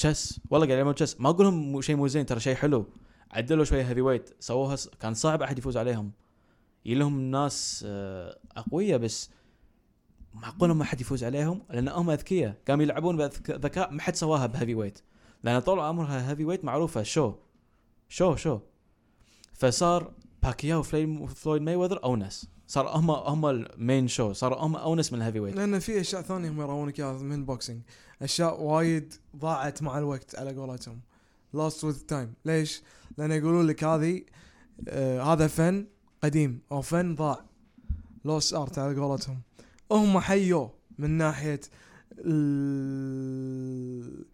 [0.00, 2.86] chess والله قاعد يلعبون chess ما أقول لهم شيء مو زين ترى شيء حلو.
[3.30, 4.88] عدلوا شوية heavy weight سووها س...
[4.88, 6.12] كان صعب أحد يفوز عليهم.
[6.84, 9.30] يجي لهم ناس آه اقوياء بس
[10.34, 12.56] معقول ما حد يفوز عليهم لأن هم أذكياء.
[12.68, 14.98] قاموا يلعبون بذكاء ما حد سواها ب heavy weight
[15.42, 17.34] لأن طول عمرها heavy weight معروفة شو
[18.08, 18.60] شو شو
[19.52, 24.76] فصار باكياو وفلويد فلويد ماي وذر اونس صار هم هم ال main شو صاروا هم
[24.76, 27.80] اونس من ال heavy weight لأن في أشياء ثانية هم يراونك إياها من ال boxing
[28.22, 31.00] أشياء وايد ضاعت مع الوقت على قولتهم.
[31.54, 32.82] Lost with time ليش؟
[33.18, 34.22] لأن يقولون لك هذه
[34.88, 35.86] آه هذا فن
[36.22, 37.44] قديم أو فن ضاع.
[38.24, 39.40] Lost art على قولتهم.
[39.92, 41.60] هم حيوه من ناحية
[42.90, 44.24] ال-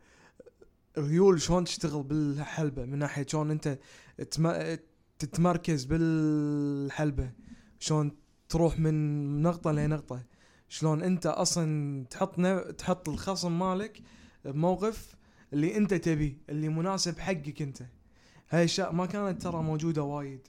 [0.99, 3.79] الريول شلون تشتغل بالحلبة من ناحية شلون أنت
[4.31, 4.77] تم-
[5.19, 7.31] تتمركز بالحلبة
[7.79, 8.13] شلون
[8.49, 10.23] تروح من نقطة لنقطة.
[10.69, 14.03] شلون انت أصلا تحط ن- تحط الخصم مالك
[14.45, 15.17] بموقف
[15.53, 17.83] اللي انت تبيه اللي مناسب حقك انت.
[18.51, 20.41] هاي الأشياء ما كانت ترى موجودة وايد.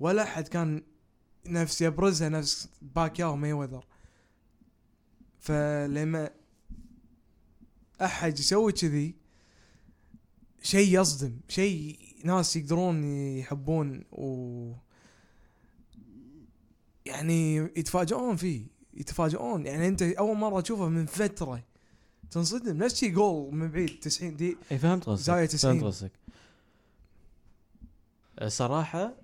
[0.00, 0.82] ولا حد كان
[1.46, 3.84] نفس يبرزها نفس باكياو ماي وذر
[5.40, 6.30] فلما
[8.02, 9.14] أحد يسوي كذي
[10.62, 13.04] شيء يصدم شيء ناس يقدرون
[13.38, 14.72] يحبون و
[17.08, 19.66] يعني يتفاجئون فيه يتفاجئون.
[19.66, 21.62] يعني أنت أول مرة تشوفه من فترة
[22.30, 22.76] تنصدم.
[22.76, 25.74] نفس شي جول من بعيد 90 دي إي فهمت قصدك زاوية 90.
[25.74, 26.12] فهمت قصدك.
[28.46, 29.14] صراحة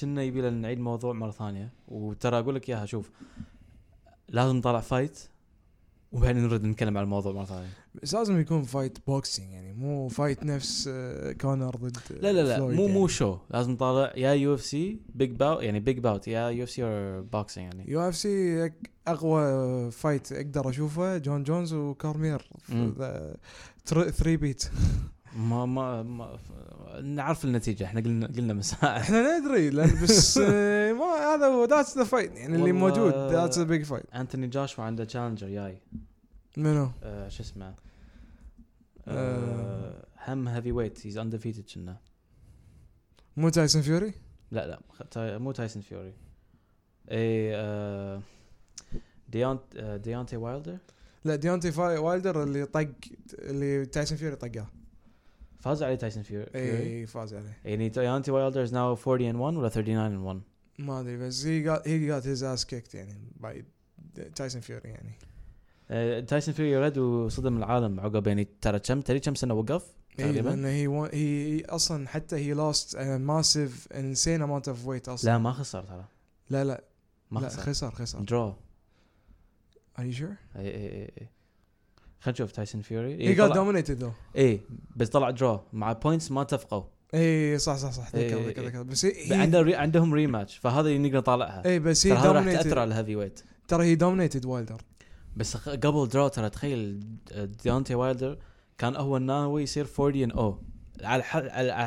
[0.00, 3.10] كنا يبي لنا نعيد موضوع مرة ثانية وترى أقول لك إياها شوف
[4.28, 5.18] لازم نطلع fight.
[6.12, 7.68] وبعدين نرد نتكلم عن الموضوع مرة ثانية
[8.02, 12.60] بس لازم يكون fight boxing يعني مو fight نفس آه، كونر ضد لا لا لا
[12.60, 12.92] مو يعني.
[12.92, 17.74] مو شو لازم نطالع يا UFC big bout يعني big bout يا UFC or boxing
[17.74, 18.70] يعني UFC
[19.06, 22.94] أقوى fight أقدر أشوفه جون جونز وكورميير مم.
[24.10, 24.64] threepeat
[25.36, 26.38] ما ما, ما
[27.02, 27.84] نعرف النتيجة.
[27.84, 32.32] إحنا قلنا قلنا مساء إحنا ندري لأن بس آه، ما هذا هو that's the fight
[32.36, 35.78] يعني اللي موجود ذاتس ذا بيج فايت أنتوني جوشوا عنده challenger جاي
[36.56, 37.74] منو؟ آه شو اسمه؟
[39.08, 41.96] آه هم heavyweight he's undefeated كنا
[43.36, 44.12] مو تايسون فيوري؟
[44.50, 46.12] لا لا تاي- مو تايسون فيوري
[47.10, 48.22] اي آه
[49.28, 50.78] ديونت ديونتي وايلدر
[51.24, 52.88] لا ديونتي وايلدر اللي طق
[53.38, 54.66] اللي تايسون فيوري طقاه
[55.58, 57.58] فاز عليه تايسون فيوري اي فاز عليه.
[57.64, 60.40] يعني ديونتي وايلدر is now 40 and 1 ولا 39 and 1
[60.78, 63.64] ما أدري بس he got he got his ass kicked يعني by
[64.36, 65.12] تايسون فيوري يعني.
[66.22, 69.86] تايسون فيوري رد وصدم العالم عقب يعني ترى كم تدري كم سنة وقف؟
[70.18, 75.30] اي تقريبا؟ لأنه he he أصلا حتى he lost massive insane amount of weight أصلا.
[75.30, 76.04] لا ما خسر ترى.
[76.50, 76.84] لا لا.
[77.30, 77.62] ما خسر.
[77.62, 78.20] خسر خسر.
[78.20, 78.54] draw
[79.98, 81.28] are you sure؟ اي اي اي
[82.20, 84.60] خلينا نشوف تايسون فيوري he got dominated though اي
[84.96, 86.82] بس طلع draw مع points ما اتفقوا
[87.14, 88.14] اي صح صح صح.
[88.14, 88.66] إيه، ذكر إيه، ذكر.
[88.66, 89.74] ذكر بس he عنده ري...
[89.74, 93.84] عندهم rematch فهذا اللي نقدر نطالعها اي بس هي راح تأثر على ال heavyweight ترى
[93.84, 94.82] he dominated وايلدر
[95.36, 97.00] بس قبل draw ترى تخيل
[97.64, 98.38] ديونتي وايلدر
[98.78, 100.62] كان هو ناوي يصير 40 and 0
[101.02, 101.22] على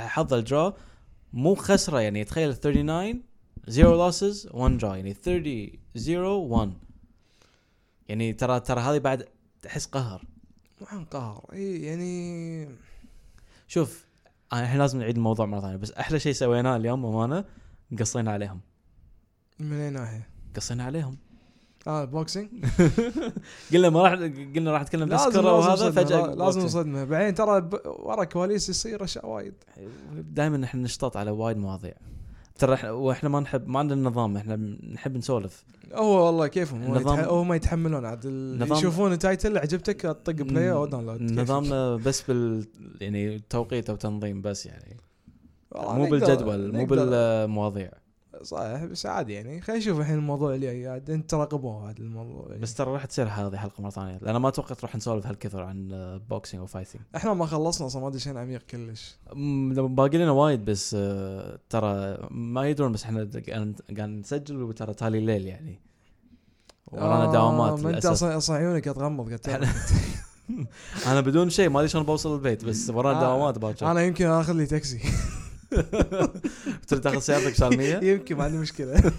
[0.08, 0.74] حظ ال draw
[1.34, 2.24] مو خسرة يعني.
[2.24, 3.24] تخيل 39
[3.70, 6.74] 0 losses 1 draw يعني 30 0 1
[8.08, 9.28] يعني ترى ترى هذه بعد
[9.62, 10.22] تحس قهر.
[10.82, 12.70] مو عن قهر إي يعني
[13.68, 14.05] شوف
[14.53, 17.45] أنا الحين لازم نعيد الموضوع مرة ثانية بس أحلى شيء سويناه اليوم أمانة
[17.99, 18.59] قصينا عليهم.
[19.59, 21.18] من أي ناحية؟ قصينا عليهم.
[21.88, 22.50] آه ال boxing
[23.74, 24.12] قلنا ما راح
[24.55, 28.70] قلنا راح نتكلم بس كرة وهذا فجأة لا- لازم صدمه بعدين ترى ب- ورا كواليس
[28.70, 29.53] يصير أشياء وايد.
[30.14, 31.93] دائما نحن نشطح على وايد مواضيع.
[32.62, 34.55] ترى إحنا وإحنا ما نحب ما عندنا نظام إحنا
[34.93, 35.64] نحب نسولف.
[35.93, 37.28] هو والله كيفهم هو النظام- يتح...
[37.30, 38.22] هم يتحملون عاد.
[38.26, 42.66] ال- يشوفون ال title عجبتك؟ طق play أو download نظامنا بس بال
[43.01, 44.97] يعني توقيت أو تنظيم بس يعني.
[45.76, 46.86] مو بالجدول مو.
[46.86, 47.91] بالمواضيع.
[48.44, 49.62] صحيح بس عادي يعني.
[49.62, 52.62] خلينا نشوف الحين الموضوع اللي عاد انت تراقبوه هذا الموضوع يعني.
[52.62, 54.18] بس ترى راح تصير هذه حلقة مرة ثانية.
[54.22, 55.89] لأن ما توقعت راح نسولف هالكثر عن
[56.30, 59.18] boxing و fighting إحنا ما خلصنا أصلا ما دشينا عميق كلش.
[59.76, 63.30] باقي لنا وايد بس آه، ترى ما يدرون بس إحنا
[63.98, 65.80] قاعد نسجل وترى تالي الليل يعني.
[66.88, 69.39] ورانا آه، دوامات ما أنت أصلا أصلا عيونك تغمض.
[71.08, 73.92] أنا بدون شيء ما أدري شلون بوصل البيت بس ورانا آه، دوامات باكر.
[73.92, 75.00] أنا يمكن آخذ لي تاكسي.
[76.88, 79.04] تريد تاخذ سيارتك سالميه يمكن ما عندي مشكلة.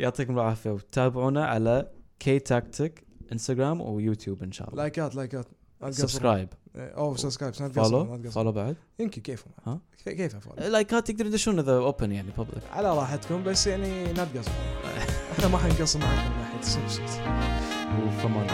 [0.00, 0.70] يعطيكم العافية.
[0.70, 4.82] وتابعونا على كي تاكتيك انستغرام ويوتيوب إن شاء الله.
[4.82, 5.46] لايكات لايكات.
[5.90, 8.30] subscribe أو subscribe follow.
[8.30, 12.62] follow بعد؟ يمكن كيفهم ها؟ كي- كيف follow لايكات تقدرون تدشون إذا open يعني public
[12.72, 14.54] على راحتكم بس يعني لا تقصروا.
[15.32, 18.46] إحنا ما حنقصر معكم من ناحيه ال subscribe وفمان